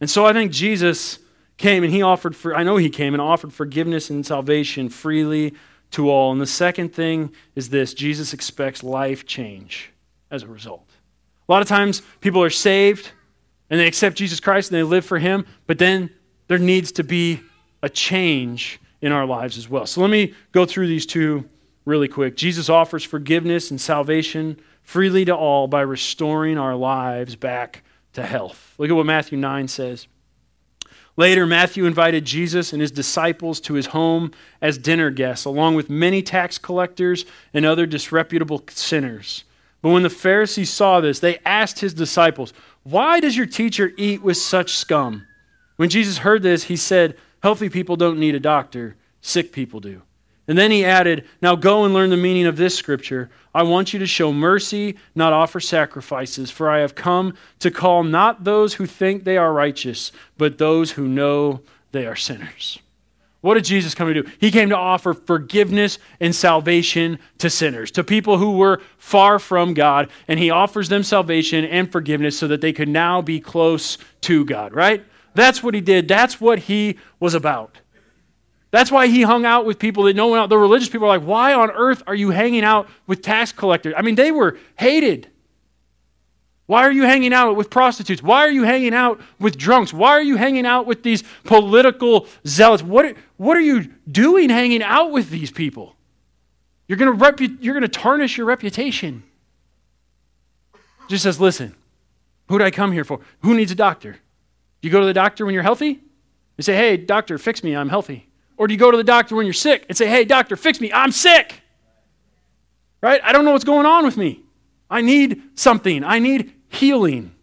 And 0.00 0.08
so 0.08 0.26
I 0.26 0.32
think 0.32 0.52
Jesus 0.52 1.18
came 1.56 1.82
and 1.82 1.92
he 1.92 2.02
offered, 2.02 2.36
for, 2.36 2.54
I 2.54 2.62
know 2.62 2.76
he 2.76 2.90
came 2.90 3.14
and 3.14 3.20
offered 3.20 3.52
forgiveness 3.52 4.10
and 4.10 4.24
salvation 4.24 4.88
freely 4.90 5.54
to 5.92 6.10
all. 6.10 6.32
And 6.32 6.40
the 6.40 6.46
second 6.46 6.92
thing 6.92 7.32
is 7.54 7.70
this 7.70 7.94
Jesus 7.94 8.32
expects 8.32 8.82
life 8.82 9.26
change 9.26 9.92
as 10.30 10.42
a 10.42 10.46
result. 10.46 10.88
A 11.48 11.52
lot 11.52 11.62
of 11.62 11.68
times 11.68 12.02
people 12.20 12.42
are 12.42 12.50
saved 12.50 13.12
and 13.70 13.80
they 13.80 13.86
accept 13.86 14.16
Jesus 14.16 14.40
Christ 14.40 14.70
and 14.70 14.78
they 14.78 14.82
live 14.82 15.04
for 15.04 15.18
Him, 15.18 15.46
but 15.66 15.78
then 15.78 16.10
there 16.48 16.58
needs 16.58 16.92
to 16.92 17.04
be 17.04 17.40
a 17.82 17.88
change 17.88 18.80
in 19.00 19.12
our 19.12 19.26
lives 19.26 19.58
as 19.58 19.68
well. 19.68 19.86
So 19.86 20.00
let 20.00 20.10
me 20.10 20.34
go 20.52 20.66
through 20.66 20.88
these 20.88 21.06
two 21.06 21.48
really 21.84 22.08
quick. 22.08 22.36
Jesus 22.36 22.68
offers 22.68 23.04
forgiveness 23.04 23.70
and 23.70 23.80
salvation 23.80 24.58
freely 24.82 25.24
to 25.24 25.34
all 25.34 25.66
by 25.66 25.80
restoring 25.80 26.58
our 26.58 26.74
lives 26.74 27.36
back 27.36 27.82
to 28.12 28.24
health. 28.24 28.74
Look 28.78 28.90
at 28.90 28.96
what 28.96 29.06
Matthew 29.06 29.38
9 29.38 29.68
says. 29.68 30.06
Later, 31.16 31.46
Matthew 31.46 31.86
invited 31.86 32.26
Jesus 32.26 32.72
and 32.72 32.82
his 32.82 32.90
disciples 32.90 33.60
to 33.60 33.74
his 33.74 33.86
home 33.86 34.32
as 34.60 34.76
dinner 34.76 35.10
guests, 35.10 35.46
along 35.46 35.74
with 35.74 35.88
many 35.88 36.22
tax 36.22 36.58
collectors 36.58 37.24
and 37.54 37.64
other 37.64 37.86
disreputable 37.86 38.62
sinners. 38.68 39.44
But 39.80 39.90
when 39.90 40.02
the 40.02 40.10
Pharisees 40.10 40.70
saw 40.70 41.00
this, 41.00 41.20
they 41.20 41.38
asked 41.46 41.80
his 41.80 41.94
disciples, 41.94 42.52
Why 42.82 43.20
does 43.20 43.36
your 43.36 43.46
teacher 43.46 43.92
eat 43.96 44.22
with 44.22 44.36
such 44.36 44.76
scum? 44.76 45.26
When 45.76 45.88
Jesus 45.88 46.18
heard 46.18 46.42
this, 46.42 46.64
he 46.64 46.76
said, 46.76 47.16
Healthy 47.42 47.70
people 47.70 47.96
don't 47.96 48.18
need 48.18 48.34
a 48.34 48.40
doctor, 48.40 48.96
sick 49.20 49.52
people 49.52 49.80
do. 49.80 50.02
And 50.48 50.56
then 50.56 50.70
he 50.70 50.84
added, 50.84 51.24
Now 51.42 51.56
go 51.56 51.84
and 51.84 51.92
learn 51.92 52.10
the 52.10 52.16
meaning 52.16 52.46
of 52.46 52.56
this 52.56 52.76
scripture. 52.76 53.30
I 53.54 53.62
want 53.62 53.92
you 53.92 53.98
to 53.98 54.06
show 54.06 54.32
mercy, 54.32 54.96
not 55.14 55.32
offer 55.32 55.60
sacrifices, 55.60 56.50
for 56.50 56.70
I 56.70 56.80
have 56.80 56.94
come 56.94 57.34
to 57.60 57.70
call 57.70 58.04
not 58.04 58.44
those 58.44 58.74
who 58.74 58.86
think 58.86 59.24
they 59.24 59.36
are 59.36 59.52
righteous, 59.52 60.12
but 60.38 60.58
those 60.58 60.92
who 60.92 61.08
know 61.08 61.62
they 61.92 62.06
are 62.06 62.16
sinners. 62.16 62.78
What 63.40 63.54
did 63.54 63.64
Jesus 63.64 63.94
come 63.94 64.12
to 64.12 64.22
do? 64.22 64.30
He 64.40 64.50
came 64.50 64.70
to 64.70 64.76
offer 64.76 65.14
forgiveness 65.14 65.98
and 66.20 66.34
salvation 66.34 67.18
to 67.38 67.48
sinners, 67.48 67.90
to 67.92 68.02
people 68.02 68.38
who 68.38 68.56
were 68.56 68.80
far 68.98 69.38
from 69.38 69.72
God, 69.72 70.10
and 70.26 70.40
he 70.40 70.50
offers 70.50 70.88
them 70.88 71.02
salvation 71.02 71.64
and 71.64 71.90
forgiveness 71.90 72.38
so 72.38 72.48
that 72.48 72.60
they 72.60 72.72
could 72.72 72.88
now 72.88 73.22
be 73.22 73.38
close 73.38 73.98
to 74.22 74.44
God, 74.44 74.74
right? 74.74 75.04
That's 75.34 75.62
what 75.62 75.74
he 75.74 75.80
did. 75.80 76.08
That's 76.08 76.40
what 76.40 76.60
he 76.60 76.98
was 77.20 77.34
about. 77.34 77.78
That's 78.76 78.90
why 78.90 79.06
he 79.06 79.22
hung 79.22 79.46
out 79.46 79.64
with 79.64 79.78
people 79.78 80.02
that 80.02 80.14
no 80.16 80.26
one 80.26 80.38
else, 80.38 80.50
the 80.50 80.58
religious 80.58 80.90
people 80.90 81.06
are 81.06 81.16
like, 81.16 81.26
why 81.26 81.54
on 81.54 81.70
earth 81.70 82.02
are 82.06 82.14
you 82.14 82.28
hanging 82.28 82.62
out 82.62 82.90
with 83.06 83.22
tax 83.22 83.50
collectors? 83.50 83.94
I 83.96 84.02
mean, 84.02 84.16
they 84.16 84.30
were 84.30 84.58
hated. 84.78 85.30
Why 86.66 86.82
are 86.82 86.92
you 86.92 87.04
hanging 87.04 87.32
out 87.32 87.56
with 87.56 87.70
prostitutes? 87.70 88.22
Why 88.22 88.40
are 88.40 88.50
you 88.50 88.64
hanging 88.64 88.92
out 88.92 89.18
with 89.40 89.56
drunks? 89.56 89.94
Why 89.94 90.10
are 90.10 90.22
you 90.22 90.36
hanging 90.36 90.66
out 90.66 90.84
with 90.84 91.02
these 91.02 91.24
political 91.44 92.26
zealots? 92.46 92.82
What, 92.82 93.16
what 93.38 93.56
are 93.56 93.62
you 93.62 93.90
doing 94.12 94.50
hanging 94.50 94.82
out 94.82 95.10
with 95.10 95.30
these 95.30 95.50
people? 95.50 95.96
You're 96.86 96.98
going 96.98 97.18
repu- 97.18 97.56
you're 97.62 97.80
to 97.80 97.88
tarnish 97.88 98.36
your 98.36 98.44
reputation. 98.44 99.22
Just 101.08 101.22
says, 101.22 101.40
listen, 101.40 101.74
who 102.50 102.58
did 102.58 102.66
I 102.66 102.72
come 102.72 102.92
here 102.92 103.04
for? 103.04 103.20
Who 103.40 103.54
needs 103.54 103.72
a 103.72 103.74
doctor? 103.74 104.12
Do 104.12 104.18
you 104.86 104.90
go 104.90 105.00
to 105.00 105.06
the 105.06 105.14
doctor 105.14 105.46
when 105.46 105.54
you're 105.54 105.62
healthy? 105.62 105.98
You 106.58 106.62
say, 106.62 106.76
hey, 106.76 106.98
doctor, 106.98 107.38
fix 107.38 107.64
me, 107.64 107.74
I'm 107.74 107.88
healthy. 107.88 108.28
Or 108.56 108.66
do 108.66 108.74
you 108.74 108.78
go 108.78 108.90
to 108.90 108.96
the 108.96 109.04
doctor 109.04 109.36
when 109.36 109.46
you're 109.46 109.52
sick 109.52 109.84
and 109.88 109.96
say, 109.96 110.06
hey, 110.06 110.24
doctor, 110.24 110.56
fix 110.56 110.80
me, 110.80 110.92
I'm 110.92 111.12
sick? 111.12 111.62
Right? 113.02 113.20
I 113.22 113.32
don't 113.32 113.44
know 113.44 113.52
what's 113.52 113.64
going 113.64 113.86
on 113.86 114.04
with 114.04 114.16
me. 114.16 114.42
I 114.88 115.00
need 115.00 115.42
something, 115.54 116.04
I 116.04 116.18
need 116.18 116.52
healing. 116.68 117.34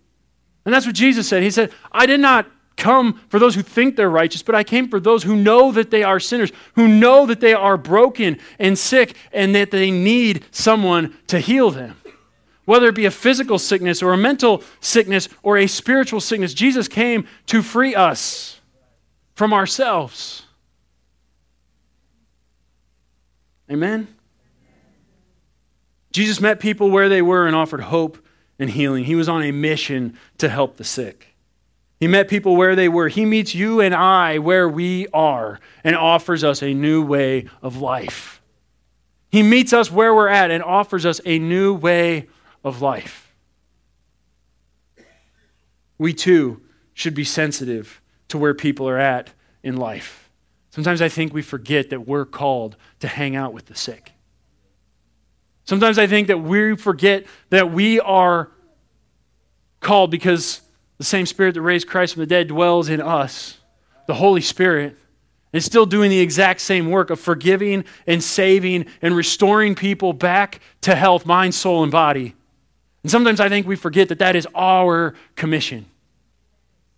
And 0.66 0.74
that's 0.74 0.86
what 0.86 0.96
Jesus 0.96 1.28
said. 1.28 1.44
He 1.44 1.52
said, 1.52 1.72
I 1.92 2.06
did 2.06 2.20
not 2.20 2.48
come 2.78 3.22
for 3.30 3.40
those 3.40 3.54
who 3.54 3.62
think 3.62 3.96
they're 3.96 4.10
righteous, 4.10 4.42
but 4.42 4.56
I 4.56 4.64
came 4.64 4.88
for 4.90 5.00
those 5.00 5.24
who 5.24 5.36
know 5.36 5.72
that 5.74 5.92
they 5.92 6.04
are 6.04 6.20
sinners, 6.20 6.52
who 6.76 6.88
know 6.88 7.26
that 7.26 7.40
they 7.40 7.54
are 7.54 7.78
broken 7.78 8.40
and 8.60 8.78
sick, 8.78 9.16
and 9.32 9.54
that 9.56 9.72
they 9.72 9.92
need 9.92 10.46
someone 10.52 11.16
to 11.28 11.40
heal 11.40 11.70
them. 11.70 11.96
Whether 12.66 12.88
it 12.88 12.96
be 12.96 13.06
a 13.06 13.12
physical 13.12 13.60
sickness 13.60 14.02
or 14.02 14.14
a 14.14 14.18
mental 14.18 14.64
sickness 14.80 15.28
or 15.44 15.58
a 15.58 15.68
spiritual 15.68 16.22
sickness, 16.22 16.54
Jesus 16.54 16.88
came 16.88 17.28
to 17.48 17.62
free 17.62 17.94
us 17.94 18.62
from 19.36 19.54
ourselves. 19.54 20.46
Amen? 23.74 24.08
Jesus 26.12 26.40
met 26.40 26.60
people 26.60 26.92
where 26.92 27.10
they 27.10 27.24
were 27.24 27.48
and 27.48 27.56
offered 27.56 27.82
hope 27.82 28.24
and 28.60 28.70
healing. 28.70 29.04
He 29.04 29.16
was 29.16 29.28
on 29.28 29.42
a 29.42 29.52
mission 29.52 30.18
to 30.38 30.48
help 30.48 30.78
the 30.78 30.84
sick. 30.84 31.36
He 32.00 32.08
met 32.08 32.28
people 32.28 32.56
where 32.56 32.76
they 32.76 32.88
were. 32.88 33.08
He 33.08 33.26
meets 33.26 33.56
you 33.56 33.82
and 33.82 33.96
I 33.96 34.38
where 34.38 34.70
we 34.70 35.08
are 35.14 35.60
and 35.84 35.96
offers 35.96 36.44
us 36.44 36.62
a 36.62 36.74
new 36.74 37.04
way 37.04 37.48
of 37.62 37.78
life. 37.78 38.42
He 39.32 39.42
meets 39.42 39.74
us 39.74 39.90
where 39.90 40.14
we're 40.14 40.28
at 40.28 40.52
and 40.52 40.62
offers 40.62 41.06
us 41.06 41.20
a 41.26 41.40
new 41.40 41.74
way 41.74 42.28
of 42.64 42.82
life. 42.82 43.34
We 45.98 46.14
too 46.14 46.62
should 46.94 47.16
be 47.16 47.24
sensitive 47.24 48.02
to 48.28 48.38
where 48.38 48.54
people 48.54 48.88
are 48.88 49.00
at 49.00 49.32
in 49.64 49.78
life. 49.78 50.23
Sometimes 50.74 51.04
I 51.04 51.08
think 51.08 51.36
we 51.36 51.44
forget 51.44 51.92
that 51.92 52.08
we're 52.08 52.26
called 52.26 52.78
to 53.02 53.08
hang 53.08 53.36
out 53.36 53.54
with 53.54 53.68
the 53.68 53.76
sick. 53.76 54.12
Sometimes 55.66 56.00
I 56.00 56.08
think 56.08 56.30
that 56.30 56.40
we 56.40 56.76
forget 56.76 57.28
that 57.52 57.72
we 57.72 58.00
are 58.00 58.50
called 59.82 60.10
because 60.10 60.62
the 60.98 61.04
same 61.04 61.28
Spirit 61.28 61.54
that 61.54 61.62
raised 61.62 61.88
Christ 61.88 62.16
from 62.16 62.22
the 62.22 62.26
dead 62.26 62.48
dwells 62.48 62.90
in 62.90 63.02
us, 63.02 63.60
the 64.08 64.16
Holy 64.16 64.42
Spirit, 64.42 64.98
is 65.52 65.64
still 65.64 65.86
doing 65.86 66.10
the 66.10 66.20
exact 66.20 66.60
same 66.60 66.90
work 66.90 67.12
of 67.12 67.20
forgiving 67.20 67.86
and 68.08 68.24
saving 68.24 68.88
and 69.04 69.16
restoring 69.16 69.76
people 69.76 70.12
back 70.12 70.60
to 70.82 70.96
health, 70.96 71.24
mind, 71.24 71.54
soul, 71.54 71.84
and 71.84 71.92
body. 71.92 72.34
And 73.04 73.12
sometimes 73.12 73.40
I 73.40 73.48
think 73.48 73.68
we 73.68 73.76
forget 73.76 74.10
that 74.10 74.18
that 74.18 74.36
is 74.36 74.48
our 74.56 75.14
commission. 75.36 75.86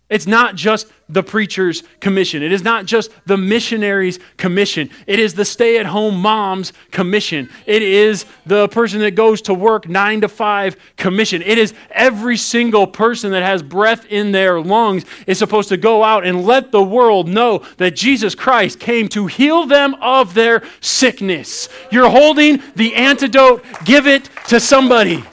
It's 0.08 0.26
not 0.26 0.54
just 0.54 0.86
the 1.08 1.22
preacher's 1.22 1.82
commission. 1.98 2.40
It 2.40 2.52
is 2.52 2.62
not 2.62 2.84
just 2.84 3.10
the 3.26 3.36
missionary's 3.36 4.20
commission. 4.36 4.88
It 5.08 5.18
is 5.18 5.34
the 5.34 5.44
stay 5.44 5.78
at 5.78 5.86
home 5.86 6.16
mom's 6.16 6.72
commission. 6.92 7.50
It 7.66 7.82
is 7.82 8.24
the 8.44 8.68
person 8.68 9.00
that 9.00 9.16
goes 9.16 9.42
to 9.42 9.54
work 9.54 9.88
nine 9.88 10.20
to 10.20 10.28
five 10.28 10.76
commission. 10.96 11.42
It 11.42 11.58
is 11.58 11.74
every 11.90 12.36
single 12.36 12.86
person 12.86 13.32
that 13.32 13.42
has 13.42 13.64
breath 13.64 14.06
in 14.06 14.30
their 14.30 14.60
lungs 14.60 15.04
is 15.26 15.38
supposed 15.38 15.70
to 15.70 15.76
go 15.76 16.04
out 16.04 16.24
and 16.24 16.44
let 16.44 16.70
the 16.70 16.82
world 16.82 17.28
know 17.28 17.64
that 17.78 17.96
Jesus 17.96 18.36
Christ 18.36 18.78
came 18.78 19.08
to 19.08 19.26
heal 19.26 19.66
them 19.66 19.94
of 19.94 20.34
their 20.34 20.62
sickness. 20.80 21.68
You're 21.90 22.10
holding 22.10 22.62
the 22.76 22.94
antidote, 22.94 23.64
give 23.84 24.06
it 24.06 24.30
to 24.48 24.60
somebody. 24.60 25.24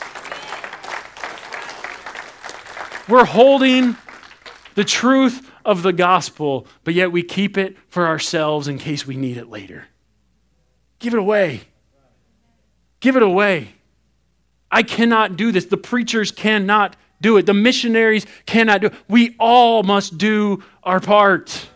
We're 3.07 3.25
holding 3.25 3.97
the 4.75 4.83
truth 4.83 5.49
of 5.65 5.83
the 5.83 5.93
gospel, 5.93 6.67
but 6.83 6.93
yet 6.93 7.11
we 7.11 7.23
keep 7.23 7.57
it 7.57 7.77
for 7.87 8.07
ourselves 8.07 8.67
in 8.67 8.77
case 8.77 9.05
we 9.05 9.15
need 9.15 9.37
it 9.37 9.49
later. 9.49 9.87
Give 10.99 11.13
it 11.13 11.19
away. 11.19 11.61
Give 12.99 13.15
it 13.15 13.23
away. 13.23 13.73
I 14.71 14.83
cannot 14.83 15.35
do 15.35 15.51
this. 15.51 15.65
The 15.65 15.77
preachers 15.77 16.31
cannot 16.31 16.95
do 17.21 17.37
it. 17.37 17.45
The 17.45 17.53
missionaries 17.53 18.25
cannot 18.45 18.81
do 18.81 18.87
it. 18.87 18.93
We 19.07 19.35
all 19.39 19.83
must 19.83 20.17
do 20.17 20.63
our 20.83 20.99
part. 20.99 21.69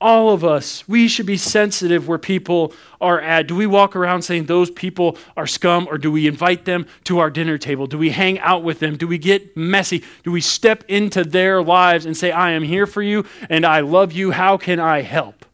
All 0.00 0.30
of 0.30 0.44
us, 0.44 0.88
we 0.88 1.08
should 1.08 1.26
be 1.26 1.36
sensitive 1.36 2.08
where 2.08 2.16
people 2.16 2.72
are 3.02 3.20
at. 3.20 3.46
Do 3.46 3.54
we 3.54 3.66
walk 3.66 3.94
around 3.94 4.22
saying 4.22 4.46
those 4.46 4.70
people 4.70 5.18
are 5.36 5.46
scum, 5.46 5.86
or 5.90 5.98
do 5.98 6.10
we 6.10 6.26
invite 6.26 6.64
them 6.64 6.86
to 7.04 7.18
our 7.18 7.28
dinner 7.28 7.58
table? 7.58 7.86
Do 7.86 7.98
we 7.98 8.08
hang 8.08 8.38
out 8.38 8.62
with 8.62 8.78
them? 8.78 8.96
Do 8.96 9.06
we 9.06 9.18
get 9.18 9.54
messy? 9.58 10.02
Do 10.22 10.32
we 10.32 10.40
step 10.40 10.84
into 10.88 11.22
their 11.22 11.62
lives 11.62 12.06
and 12.06 12.16
say, 12.16 12.30
I 12.30 12.52
am 12.52 12.62
here 12.62 12.86
for 12.86 13.02
you 13.02 13.26
and 13.50 13.66
I 13.66 13.80
love 13.80 14.12
you? 14.12 14.30
How 14.30 14.56
can 14.56 14.80
I 14.80 15.02
help? 15.02 15.44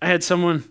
I 0.00 0.06
had 0.06 0.24
someone 0.24 0.64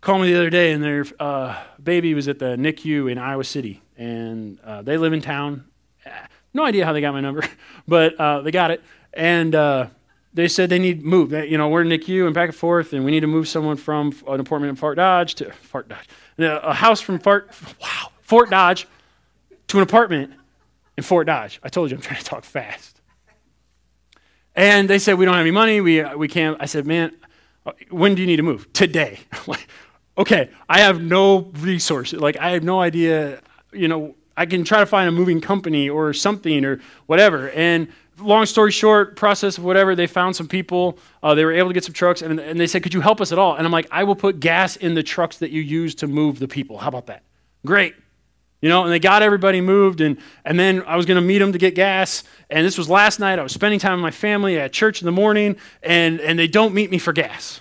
call 0.00 0.18
me 0.18 0.32
the 0.32 0.38
other 0.38 0.50
day, 0.50 0.72
and 0.72 0.82
their 0.82 1.06
uh, 1.18 1.56
baby 1.82 2.12
was 2.12 2.28
at 2.28 2.38
the 2.38 2.56
NICU 2.56 3.10
in 3.10 3.18
Iowa 3.18 3.44
City, 3.44 3.82
and 3.96 4.58
uh, 4.60 4.82
they 4.82 4.98
live 4.98 5.12
in 5.12 5.20
town. 5.20 5.64
No 6.52 6.64
idea 6.64 6.84
how 6.84 6.92
they 6.92 7.00
got 7.00 7.12
my 7.12 7.20
number, 7.20 7.44
but 7.88 8.14
uh, 8.14 8.40
they 8.42 8.50
got 8.50 8.70
it, 8.70 8.82
and 9.12 9.54
uh, 9.54 9.86
they 10.34 10.48
said 10.48 10.70
they 10.70 10.78
need 10.78 11.02
move. 11.04 11.32
You 11.32 11.58
know, 11.58 11.68
we're 11.68 11.82
in 11.82 11.88
NICU 11.88 12.26
and 12.26 12.34
back 12.34 12.48
and 12.48 12.56
forth, 12.56 12.92
and 12.92 13.04
we 13.04 13.10
need 13.10 13.20
to 13.20 13.26
move 13.26 13.48
someone 13.48 13.76
from 13.76 14.12
an 14.26 14.40
apartment 14.40 14.70
in 14.70 14.76
Fort 14.76 14.96
Dodge 14.96 15.34
to 15.36 15.52
Fort 15.52 15.88
Dodge, 15.88 16.06
a 16.38 16.74
house 16.74 17.00
from 17.00 17.18
Fort 17.18 17.50
wow 17.80 18.10
Fort 18.22 18.50
Dodge 18.50 18.86
to 19.68 19.78
an 19.78 19.82
apartment 19.82 20.32
in 20.96 21.02
Fort 21.02 21.26
Dodge. 21.26 21.60
I 21.62 21.68
told 21.68 21.90
you 21.90 21.96
I'm 21.96 22.02
trying 22.08 22.20
to 22.20 22.24
talk 22.24 22.44
fast. 22.44 23.00
And 24.56 24.90
they 24.90 24.98
said 24.98 25.14
we 25.14 25.24
don't 25.24 25.34
have 25.34 25.42
any 25.42 25.52
money. 25.52 25.80
We 25.80 26.02
we 26.14 26.28
can't. 26.28 26.56
I 26.60 26.66
said, 26.66 26.86
man, 26.86 27.12
when 27.90 28.14
do 28.14 28.22
you 28.22 28.26
need 28.26 28.36
to 28.36 28.42
move? 28.42 28.72
Today. 28.72 29.20
okay, 30.18 30.50
I 30.68 30.80
have 30.80 31.00
no 31.00 31.50
resources. 31.60 32.20
Like, 32.20 32.36
I 32.38 32.50
have 32.50 32.62
no 32.62 32.80
idea, 32.80 33.40
you 33.72 33.88
know, 33.88 34.14
I 34.40 34.46
can 34.46 34.64
try 34.64 34.80
to 34.80 34.86
find 34.86 35.06
a 35.06 35.12
moving 35.12 35.38
company 35.38 35.90
or 35.90 36.14
something 36.14 36.64
or 36.64 36.80
whatever. 37.04 37.50
And 37.50 37.88
long 38.16 38.46
story 38.46 38.70
short, 38.70 39.14
process 39.14 39.58
of 39.58 39.64
whatever, 39.64 39.94
they 39.94 40.06
found 40.06 40.34
some 40.34 40.48
people. 40.48 40.98
Uh, 41.22 41.34
they 41.34 41.44
were 41.44 41.52
able 41.52 41.68
to 41.68 41.74
get 41.74 41.84
some 41.84 41.92
trucks, 41.92 42.22
and, 42.22 42.40
and 42.40 42.58
they 42.58 42.66
said, 42.66 42.82
Could 42.82 42.94
you 42.94 43.02
help 43.02 43.20
us 43.20 43.32
at 43.32 43.38
all? 43.38 43.56
And 43.56 43.66
I'm 43.66 43.72
like, 43.72 43.86
I 43.90 44.04
will 44.04 44.16
put 44.16 44.40
gas 44.40 44.76
in 44.76 44.94
the 44.94 45.02
trucks 45.02 45.36
that 45.38 45.50
you 45.50 45.60
use 45.60 45.94
to 45.96 46.06
move 46.06 46.38
the 46.38 46.48
people. 46.48 46.78
How 46.78 46.88
about 46.88 47.08
that? 47.08 47.22
Great. 47.66 47.94
You 48.62 48.70
know, 48.70 48.82
and 48.84 48.90
they 48.90 48.98
got 48.98 49.20
everybody 49.20 49.60
moved, 49.60 50.00
and, 50.00 50.16
and 50.46 50.58
then 50.58 50.84
I 50.86 50.96
was 50.96 51.04
going 51.04 51.20
to 51.20 51.26
meet 51.26 51.40
them 51.40 51.52
to 51.52 51.58
get 51.58 51.74
gas. 51.74 52.24
And 52.48 52.64
this 52.64 52.78
was 52.78 52.88
last 52.88 53.20
night. 53.20 53.38
I 53.38 53.42
was 53.42 53.52
spending 53.52 53.78
time 53.78 53.98
with 53.98 54.02
my 54.02 54.10
family 54.10 54.58
at 54.58 54.72
church 54.72 55.02
in 55.02 55.06
the 55.06 55.12
morning, 55.12 55.56
and, 55.82 56.18
and 56.18 56.38
they 56.38 56.48
don't 56.48 56.72
meet 56.72 56.90
me 56.90 56.96
for 56.96 57.12
gas. 57.12 57.60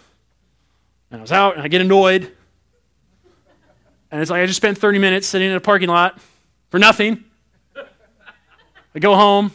And 1.11 1.19
I 1.19 1.21
was 1.21 1.33
out, 1.33 1.55
and 1.55 1.61
I 1.61 1.67
get 1.67 1.81
annoyed. 1.81 2.31
And 4.11 4.21
it's 4.21 4.31
like 4.31 4.41
I 4.41 4.45
just 4.45 4.57
spent 4.57 4.77
30 4.77 4.99
minutes 4.99 5.27
sitting 5.27 5.49
in 5.49 5.57
a 5.57 5.59
parking 5.59 5.89
lot 5.89 6.19
for 6.69 6.79
nothing. 6.79 7.23
I 8.95 8.99
go 8.99 9.15
home, 9.15 9.51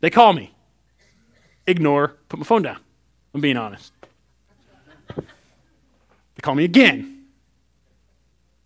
they 0.00 0.10
call 0.10 0.32
me. 0.32 0.52
Ignore, 1.66 2.08
put 2.28 2.38
my 2.38 2.44
phone 2.44 2.62
down. 2.62 2.78
I'm 3.32 3.40
being 3.40 3.56
honest. 3.56 3.92
They 5.16 6.40
call 6.40 6.54
me 6.54 6.64
again. 6.64 7.26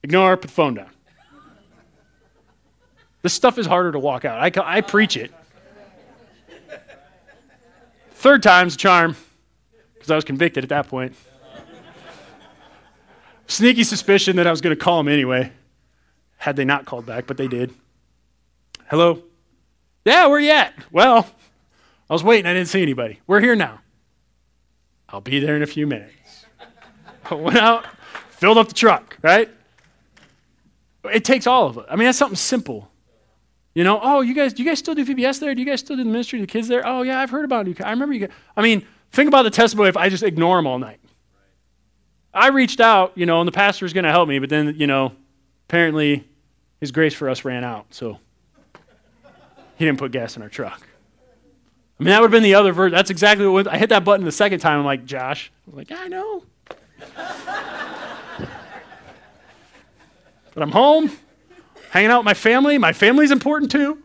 Ignore, 0.02 0.36
put 0.38 0.48
the 0.48 0.54
phone 0.54 0.74
down. 0.74 0.90
This 3.22 3.34
stuff 3.34 3.58
is 3.58 3.66
harder 3.66 3.92
to 3.92 3.98
walk 3.98 4.24
out. 4.24 4.38
I, 4.40 4.50
I 4.64 4.80
preach 4.80 5.16
it. 5.16 5.32
Third 8.12 8.42
time's 8.42 8.74
a 8.74 8.78
charm, 8.78 9.14
because 9.94 10.10
I 10.10 10.14
was 10.14 10.24
convicted 10.24 10.64
at 10.64 10.70
that 10.70 10.88
point. 10.88 11.14
Sneaky 13.46 13.84
suspicion 13.84 14.36
that 14.36 14.46
I 14.46 14.50
was 14.50 14.60
going 14.60 14.74
to 14.74 14.82
call 14.82 15.00
him 15.00 15.08
anyway, 15.08 15.52
had 16.38 16.56
they 16.56 16.64
not 16.64 16.86
called 16.86 17.04
back, 17.04 17.26
but 17.26 17.36
they 17.36 17.46
did. 17.46 17.74
Hello? 18.88 19.20
Yeah, 20.04 20.26
where 20.26 20.38
you 20.38 20.50
at? 20.50 20.72
Well, 20.92 21.28
I 22.08 22.12
was 22.12 22.22
waiting. 22.22 22.46
I 22.46 22.54
didn't 22.54 22.68
see 22.68 22.82
anybody. 22.82 23.20
We're 23.26 23.40
here 23.40 23.56
now. 23.56 23.80
I'll 25.08 25.20
be 25.20 25.40
there 25.40 25.56
in 25.56 25.62
a 25.62 25.66
few 25.66 25.88
minutes. 25.88 26.46
I 27.30 27.34
went 27.34 27.58
out, 27.58 27.84
filled 28.30 28.58
up 28.58 28.68
the 28.68 28.74
truck, 28.74 29.18
right? 29.22 29.50
It 31.12 31.24
takes 31.24 31.48
all 31.48 31.66
of 31.66 31.78
it. 31.78 31.86
I 31.90 31.96
mean, 31.96 32.06
that's 32.06 32.18
something 32.18 32.36
simple. 32.36 32.88
You 33.74 33.82
know, 33.82 33.98
oh, 34.00 34.20
you 34.20 34.34
guys, 34.34 34.52
do 34.52 34.62
you 34.62 34.68
guys 34.68 34.78
still 34.78 34.94
do 34.94 35.04
VBS 35.04 35.40
there? 35.40 35.54
Do 35.54 35.60
you 35.60 35.66
guys 35.66 35.80
still 35.80 35.96
do 35.96 36.04
the 36.04 36.10
ministry 36.10 36.38
to 36.38 36.46
the 36.46 36.50
kids 36.50 36.68
there? 36.68 36.86
Oh, 36.86 37.02
yeah, 37.02 37.20
I've 37.20 37.30
heard 37.30 37.44
about 37.44 37.66
it. 37.66 37.80
I 37.80 37.90
remember 37.90 38.14
you 38.14 38.20
guys. 38.20 38.36
I 38.56 38.62
mean, 38.62 38.86
think 39.10 39.26
about 39.28 39.42
the 39.42 39.50
testimony 39.50 39.88
if 39.88 39.96
I 39.96 40.08
just 40.08 40.22
ignore 40.22 40.56
them 40.56 40.66
all 40.66 40.78
night. 40.78 41.00
I 42.32 42.48
reached 42.48 42.80
out, 42.80 43.12
you 43.16 43.26
know, 43.26 43.40
and 43.40 43.48
the 43.48 43.52
pastor 43.52 43.84
was 43.84 43.92
going 43.92 44.04
to 44.04 44.10
help 44.10 44.28
me, 44.28 44.38
but 44.38 44.48
then, 44.48 44.76
you 44.78 44.86
know, 44.86 45.12
apparently 45.68 46.24
his 46.80 46.92
grace 46.92 47.14
for 47.14 47.28
us 47.28 47.44
ran 47.44 47.64
out, 47.64 47.86
so 47.90 48.18
he 49.76 49.84
didn't 49.84 49.98
put 49.98 50.12
gas 50.12 50.36
in 50.36 50.42
our 50.42 50.48
truck. 50.48 50.86
I 51.98 52.02
mean, 52.02 52.10
that 52.10 52.20
would 52.20 52.26
have 52.26 52.32
been 52.32 52.42
the 52.42 52.54
other 52.54 52.72
version. 52.72 52.94
That's 52.94 53.10
exactly 53.10 53.46
what 53.46 53.66
I 53.68 53.78
hit 53.78 53.88
that 53.88 54.04
button 54.04 54.24
the 54.24 54.32
second 54.32 54.60
time. 54.60 54.78
I'm 54.80 54.84
like, 54.84 55.06
Josh. 55.06 55.50
I 55.66 55.70
was 55.70 55.76
like, 55.76 55.98
I 55.98 56.08
know. 56.08 56.44
but 60.54 60.62
I'm 60.62 60.72
home 60.72 61.10
hanging 61.90 62.10
out 62.10 62.18
with 62.18 62.26
my 62.26 62.34
family. 62.34 62.76
My 62.76 62.92
family's 62.92 63.30
important 63.30 63.70
too. 63.70 64.02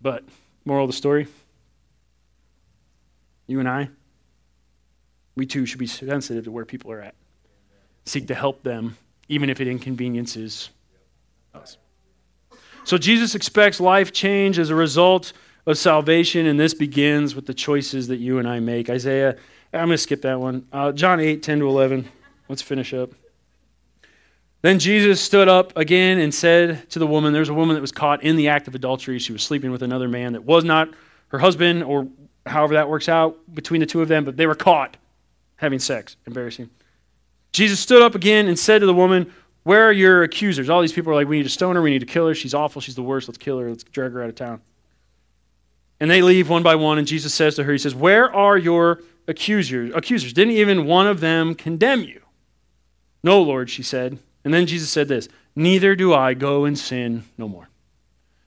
But, 0.00 0.24
moral 0.64 0.84
of 0.84 0.90
the 0.90 0.96
story 0.96 1.26
you 3.48 3.58
and 3.58 3.68
I, 3.68 3.88
we 5.34 5.46
too 5.46 5.66
should 5.66 5.80
be 5.80 5.86
sensitive 5.88 6.44
to 6.44 6.52
where 6.52 6.64
people 6.64 6.92
are 6.92 7.00
at. 7.00 7.14
Seek 8.04 8.28
to 8.28 8.34
help 8.34 8.62
them, 8.62 8.96
even 9.28 9.50
if 9.50 9.60
it 9.60 9.66
inconveniences 9.66 10.70
us. 11.54 11.78
So, 12.88 12.96
Jesus 12.96 13.34
expects 13.34 13.80
life 13.80 14.12
change 14.12 14.58
as 14.58 14.70
a 14.70 14.74
result 14.74 15.34
of 15.66 15.76
salvation, 15.76 16.46
and 16.46 16.58
this 16.58 16.72
begins 16.72 17.34
with 17.34 17.44
the 17.44 17.52
choices 17.52 18.08
that 18.08 18.16
you 18.16 18.38
and 18.38 18.48
I 18.48 18.60
make. 18.60 18.88
Isaiah, 18.88 19.36
I'm 19.74 19.88
going 19.88 19.90
to 19.90 19.98
skip 19.98 20.22
that 20.22 20.40
one. 20.40 20.66
Uh, 20.72 20.92
John 20.92 21.20
8, 21.20 21.42
10 21.42 21.58
to 21.58 21.68
11. 21.68 22.08
Let's 22.48 22.62
finish 22.62 22.94
up. 22.94 23.10
Then 24.62 24.78
Jesus 24.78 25.20
stood 25.20 25.48
up 25.48 25.76
again 25.76 26.18
and 26.18 26.34
said 26.34 26.88
to 26.88 26.98
the 26.98 27.06
woman, 27.06 27.34
There's 27.34 27.50
a 27.50 27.54
woman 27.54 27.74
that 27.74 27.82
was 27.82 27.92
caught 27.92 28.22
in 28.22 28.36
the 28.36 28.48
act 28.48 28.68
of 28.68 28.74
adultery. 28.74 29.18
She 29.18 29.34
was 29.34 29.42
sleeping 29.42 29.70
with 29.70 29.82
another 29.82 30.08
man 30.08 30.32
that 30.32 30.44
was 30.44 30.64
not 30.64 30.88
her 31.26 31.38
husband, 31.38 31.84
or 31.84 32.08
however 32.46 32.72
that 32.72 32.88
works 32.88 33.10
out 33.10 33.36
between 33.54 33.80
the 33.80 33.86
two 33.86 34.00
of 34.00 34.08
them, 34.08 34.24
but 34.24 34.38
they 34.38 34.46
were 34.46 34.54
caught 34.54 34.96
having 35.56 35.78
sex. 35.78 36.16
Embarrassing. 36.26 36.70
Jesus 37.52 37.80
stood 37.80 38.00
up 38.00 38.14
again 38.14 38.48
and 38.48 38.58
said 38.58 38.78
to 38.78 38.86
the 38.86 38.94
woman, 38.94 39.30
Where 39.68 39.86
are 39.86 39.92
your 39.92 40.22
accusers? 40.22 40.70
All 40.70 40.80
these 40.80 40.94
people 40.94 41.12
are 41.12 41.14
like, 41.14 41.28
We 41.28 41.36
need 41.36 41.42
to 41.42 41.50
stone 41.50 41.76
her. 41.76 41.82
We 41.82 41.90
need 41.90 41.98
to 41.98 42.06
kill 42.06 42.26
her. 42.26 42.34
She's 42.34 42.54
awful. 42.54 42.80
She's 42.80 42.94
the 42.94 43.02
worst. 43.02 43.28
Let's 43.28 43.36
kill 43.36 43.58
her. 43.58 43.68
Let's 43.68 43.84
drag 43.84 44.12
her 44.12 44.22
out 44.22 44.30
of 44.30 44.34
town. 44.34 44.62
And 46.00 46.10
they 46.10 46.22
leave 46.22 46.48
one 46.48 46.62
by 46.62 46.74
one, 46.74 46.96
and 46.96 47.06
Jesus 47.06 47.34
says 47.34 47.54
to 47.56 47.64
her, 47.64 47.72
He 47.72 47.78
says, 47.78 47.94
Where 47.94 48.34
are 48.34 48.56
your 48.56 49.02
accusers? 49.26 49.92
Accusers. 49.94 50.32
Didn't 50.32 50.54
even 50.54 50.86
one 50.86 51.06
of 51.06 51.20
them 51.20 51.54
condemn 51.54 52.02
you? 52.02 52.22
No, 53.22 53.42
Lord, 53.42 53.68
she 53.68 53.82
said. 53.82 54.18
And 54.42 54.54
then 54.54 54.64
Jesus 54.64 54.88
said 54.88 55.06
this 55.06 55.28
Neither 55.54 55.94
do 55.94 56.14
I 56.14 56.32
go 56.32 56.64
and 56.64 56.78
sin 56.78 57.24
no 57.36 57.46
more. 57.46 57.68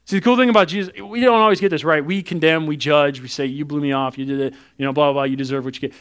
See, 0.06 0.16
the 0.16 0.22
cool 0.24 0.36
thing 0.36 0.50
about 0.50 0.66
Jesus, 0.66 0.92
we 1.00 1.20
don't 1.20 1.40
always 1.40 1.60
get 1.60 1.68
this 1.68 1.84
right. 1.84 2.04
We 2.04 2.24
condemn, 2.24 2.66
we 2.66 2.76
judge, 2.76 3.20
we 3.20 3.28
say, 3.28 3.46
You 3.46 3.64
blew 3.64 3.80
me 3.80 3.92
off, 3.92 4.18
you 4.18 4.24
did 4.24 4.40
it, 4.40 4.54
you 4.76 4.84
know, 4.84 4.92
blah, 4.92 5.06
blah, 5.06 5.12
blah, 5.12 5.22
you 5.22 5.36
deserve 5.36 5.64
what 5.64 5.80
you 5.80 5.88
get. 5.88 5.96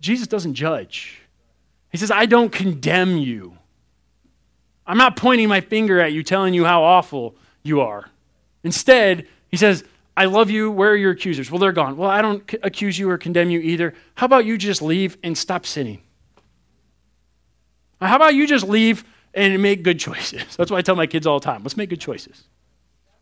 Jesus 0.00 0.28
doesn't 0.28 0.54
judge. 0.54 1.20
He 1.90 1.98
says, 1.98 2.12
I 2.12 2.26
don't 2.26 2.52
condemn 2.52 3.18
you. 3.18 3.58
I'm 4.86 4.98
not 4.98 5.16
pointing 5.16 5.48
my 5.48 5.60
finger 5.60 6.00
at 6.00 6.12
you, 6.12 6.22
telling 6.22 6.54
you 6.54 6.64
how 6.64 6.82
awful 6.82 7.36
you 7.62 7.80
are. 7.80 8.08
Instead, 8.64 9.26
he 9.48 9.56
says, 9.56 9.84
I 10.16 10.26
love 10.26 10.50
you. 10.50 10.70
Where 10.70 10.90
are 10.90 10.96
your 10.96 11.12
accusers? 11.12 11.50
Well, 11.50 11.58
they're 11.58 11.72
gone. 11.72 11.96
Well, 11.96 12.10
I 12.10 12.20
don't 12.20 12.54
accuse 12.62 12.98
you 12.98 13.08
or 13.08 13.18
condemn 13.18 13.50
you 13.50 13.60
either. 13.60 13.94
How 14.14 14.26
about 14.26 14.44
you 14.44 14.58
just 14.58 14.82
leave 14.82 15.16
and 15.22 15.36
stop 15.36 15.64
sinning? 15.64 16.02
How 18.00 18.16
about 18.16 18.34
you 18.34 18.46
just 18.46 18.66
leave 18.66 19.04
and 19.32 19.62
make 19.62 19.82
good 19.82 19.98
choices? 19.98 20.44
That's 20.56 20.70
what 20.70 20.78
I 20.78 20.82
tell 20.82 20.96
my 20.96 21.06
kids 21.06 21.26
all 21.26 21.38
the 21.38 21.44
time. 21.44 21.62
Let's 21.62 21.76
make 21.76 21.88
good 21.88 22.00
choices. 22.00 22.44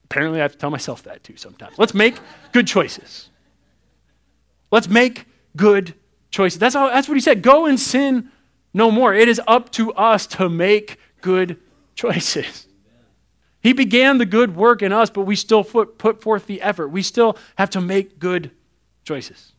Apparently, 0.05 0.41
I 0.41 0.43
have 0.43 0.53
to 0.53 0.59
tell 0.59 0.71
myself 0.71 1.05
that 1.05 1.23
too 1.23 1.37
sometimes. 1.37 1.79
Let's 1.79 1.95
make 1.95 2.17
good 2.53 2.67
choices. 2.67 3.29
Let's 4.73 4.89
make 4.89 5.27
good 5.57 5.95
choices. 6.31 6.59
That's, 6.59 6.75
all, 6.75 6.89
that's 6.89 7.09
what 7.09 7.15
he 7.15 7.21
said. 7.21 7.43
Go 7.43 7.67
and 7.67 7.79
sin 7.79 8.31
no 8.75 8.91
more. 8.91 9.15
It 9.15 9.29
is 9.29 9.41
up 9.47 9.71
to 9.73 9.93
us 9.93 10.27
to 10.29 10.49
make 10.49 10.99
good 11.21 11.59
choices. 11.95 12.67
He 13.63 13.73
began 13.75 14.19
the 14.19 14.27
good 14.27 14.57
work 14.57 14.83
in 14.83 14.93
us, 14.93 15.11
but 15.11 15.23
we 15.23 15.37
still 15.37 15.63
put 15.63 16.23
forth 16.23 16.47
the 16.47 16.63
effort. 16.63 16.89
We 16.89 17.03
still 17.03 17.37
have 17.57 17.71
to 17.71 17.81
make 17.81 18.19
good 18.19 18.51
choices. 19.05 19.53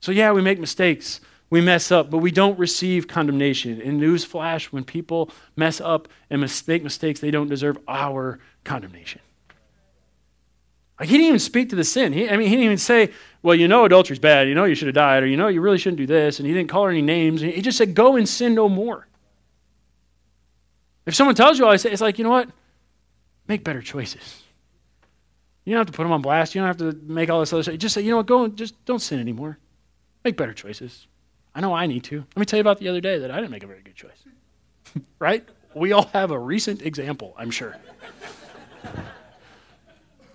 So, 0.00 0.12
yeah, 0.12 0.32
we 0.32 0.42
make 0.42 0.60
mistakes 0.60 1.20
we 1.50 1.60
mess 1.60 1.90
up, 1.90 2.10
but 2.10 2.18
we 2.18 2.30
don't 2.30 2.58
receive 2.58 3.08
condemnation. 3.08 3.80
In 3.80 3.98
newsflash, 3.98 4.66
when 4.66 4.84
people 4.84 5.30
mess 5.56 5.80
up 5.80 6.08
and 6.28 6.46
make 6.66 6.82
mistakes, 6.82 7.20
they 7.20 7.30
don't 7.30 7.48
deserve 7.48 7.78
our 7.88 8.38
condemnation. 8.64 9.20
Like 11.00 11.08
he 11.08 11.16
didn't 11.16 11.28
even 11.28 11.38
speak 11.38 11.70
to 11.70 11.76
the 11.76 11.84
sin. 11.84 12.12
He, 12.12 12.28
I 12.28 12.36
mean, 12.36 12.48
he 12.48 12.56
didn't 12.56 12.64
even 12.64 12.78
say, 12.78 13.12
well, 13.42 13.54
you 13.54 13.68
know 13.68 13.84
adultery's 13.84 14.18
bad. 14.18 14.48
You 14.48 14.54
know 14.54 14.64
you 14.64 14.74
should 14.74 14.88
have 14.88 14.94
died. 14.94 15.22
Or 15.22 15.26
you 15.26 15.36
know 15.36 15.48
you 15.48 15.60
really 15.60 15.78
shouldn't 15.78 15.98
do 15.98 16.06
this. 16.06 16.38
And 16.38 16.46
he 16.46 16.52
didn't 16.52 16.68
call 16.68 16.84
her 16.84 16.90
any 16.90 17.02
names. 17.02 17.40
He 17.40 17.62
just 17.62 17.78
said, 17.78 17.94
go 17.94 18.16
and 18.16 18.28
sin 18.28 18.54
no 18.54 18.68
more. 18.68 19.06
If 21.08 21.14
someone 21.14 21.34
tells 21.34 21.58
you 21.58 21.64
all, 21.64 21.72
I 21.72 21.76
say, 21.76 21.90
it's 21.90 22.02
like, 22.02 22.18
you 22.18 22.24
know 22.24 22.30
what? 22.30 22.50
Make 23.46 23.64
better 23.64 23.80
choices. 23.80 24.42
You 25.64 25.72
don't 25.72 25.80
have 25.80 25.86
to 25.86 25.92
put 25.94 26.02
them 26.02 26.12
on 26.12 26.20
blast. 26.20 26.54
You 26.54 26.60
don't 26.60 26.68
have 26.68 26.76
to 26.76 26.92
make 27.02 27.30
all 27.30 27.40
this 27.40 27.50
other 27.50 27.62
stuff. 27.62 27.78
Just 27.78 27.94
say, 27.94 28.02
you 28.02 28.10
know 28.10 28.18
what? 28.18 28.26
Go 28.26 28.44
and 28.44 28.54
just 28.54 28.84
don't 28.84 28.98
sin 28.98 29.18
anymore. 29.18 29.58
Make 30.22 30.36
better 30.36 30.52
choices. 30.52 31.06
I 31.54 31.62
know 31.62 31.72
I 31.72 31.86
need 31.86 32.04
to. 32.04 32.18
Let 32.18 32.36
me 32.36 32.44
tell 32.44 32.58
you 32.58 32.60
about 32.60 32.78
the 32.78 32.88
other 32.88 33.00
day 33.00 33.18
that 33.20 33.30
I 33.30 33.36
didn't 33.36 33.52
make 33.52 33.64
a 33.64 33.66
very 33.66 33.80
good 33.80 33.94
choice. 33.94 34.22
right? 35.18 35.48
We 35.74 35.92
all 35.92 36.10
have 36.12 36.30
a 36.30 36.38
recent 36.38 36.82
example, 36.82 37.34
I'm 37.38 37.50
sure. 37.50 37.74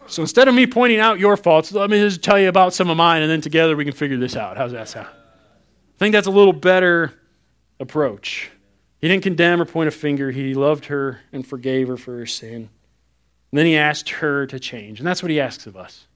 so 0.08 0.24
instead 0.24 0.48
of 0.48 0.56
me 0.56 0.66
pointing 0.66 1.00
out 1.00 1.20
your 1.20 1.38
faults, 1.38 1.72
let 1.72 1.92
me 1.92 2.00
just 2.00 2.24
tell 2.24 2.40
you 2.40 2.50
about 2.50 2.74
some 2.74 2.90
of 2.90 2.98
mine, 2.98 3.22
and 3.22 3.30
then 3.30 3.42
together 3.42 3.76
we 3.76 3.86
can 3.86 3.94
figure 3.94 4.18
this 4.18 4.36
out. 4.36 4.58
How's 4.58 4.72
that 4.72 4.90
sound? 4.90 5.08
I 5.08 6.00
think 6.00 6.14
that's 6.14 6.28
a 6.28 6.32
little 6.32 6.52
better 6.52 7.14
approach. 7.80 8.50
He 9.04 9.10
didn't 9.10 9.24
condemn 9.24 9.62
or 9.62 9.66
point 9.66 9.89
a 9.89 9.92
finger. 9.92 10.32
He 10.32 10.54
loved 10.54 10.86
her 10.86 11.20
and 11.34 11.46
forgave 11.46 11.89
her 11.89 11.98
for 11.98 12.20
her 12.20 12.26
sin. 12.26 12.70
And 13.52 13.60
then 13.60 13.66
he 13.66 13.76
asked 13.76 14.08
her 14.08 14.48
to 14.48 14.58
change. 14.58 15.02
And 15.02 15.06
that's 15.06 15.22
what 15.22 15.30
he 15.30 15.42
asks 15.42 15.68
of 15.68 15.76
us 15.76 16.08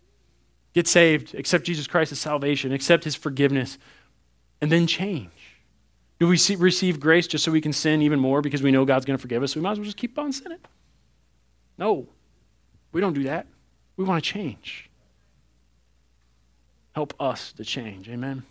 get 0.73 0.87
saved, 0.87 1.35
accept 1.35 1.65
Jesus 1.65 1.85
Christ 1.85 2.13
as 2.13 2.19
salvation, 2.19 2.71
accept 2.71 3.03
his 3.03 3.13
forgiveness, 3.13 3.77
and 4.61 4.71
then 4.71 4.87
change. 4.87 5.57
Do 6.17 6.29
we 6.29 6.37
see, 6.37 6.55
receive 6.55 6.97
grace 6.97 7.27
just 7.27 7.43
so 7.43 7.51
we 7.51 7.59
can 7.59 7.73
sin 7.73 8.01
even 8.03 8.21
more 8.21 8.41
because 8.41 8.63
we 8.63 8.71
know 8.71 8.85
God's 8.85 9.03
going 9.03 9.17
to 9.17 9.21
forgive 9.21 9.43
us? 9.43 9.53
we 9.53 9.61
might 9.61 9.73
as 9.73 9.79
well 9.79 9.85
just 9.85 9.97
keep 9.97 10.17
on 10.17 10.31
sinning. 10.31 10.59
No, 11.77 12.07
we 12.93 13.01
don't 13.01 13.11
do 13.11 13.23
that. 13.23 13.47
We 13.97 14.05
want 14.05 14.23
to 14.23 14.31
change. 14.31 14.89
Help 16.95 17.13
us 17.19 17.51
to 17.51 17.65
change. 17.65 18.07
Amen. 18.07 18.43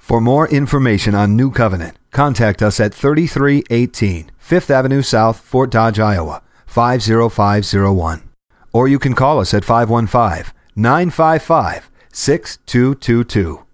For 0.00 0.20
more 0.20 0.48
information 0.48 1.14
on 1.14 1.36
New 1.36 1.52
Covenant, 1.52 1.96
contact 2.10 2.62
us 2.62 2.80
at 2.80 2.92
3318 2.92 4.32
Fifth 4.38 4.68
Avenue 4.68 5.02
South, 5.02 5.38
Fort 5.38 5.70
Dodge, 5.70 6.00
Iowa 6.00 6.42
50501. 6.66 8.22
Or 8.72 8.88
you 8.88 8.98
can 8.98 9.14
call 9.14 9.38
us 9.38 9.54
at 9.54 9.64
515 9.64 10.52
955 10.74 11.90
6222. 12.12 13.64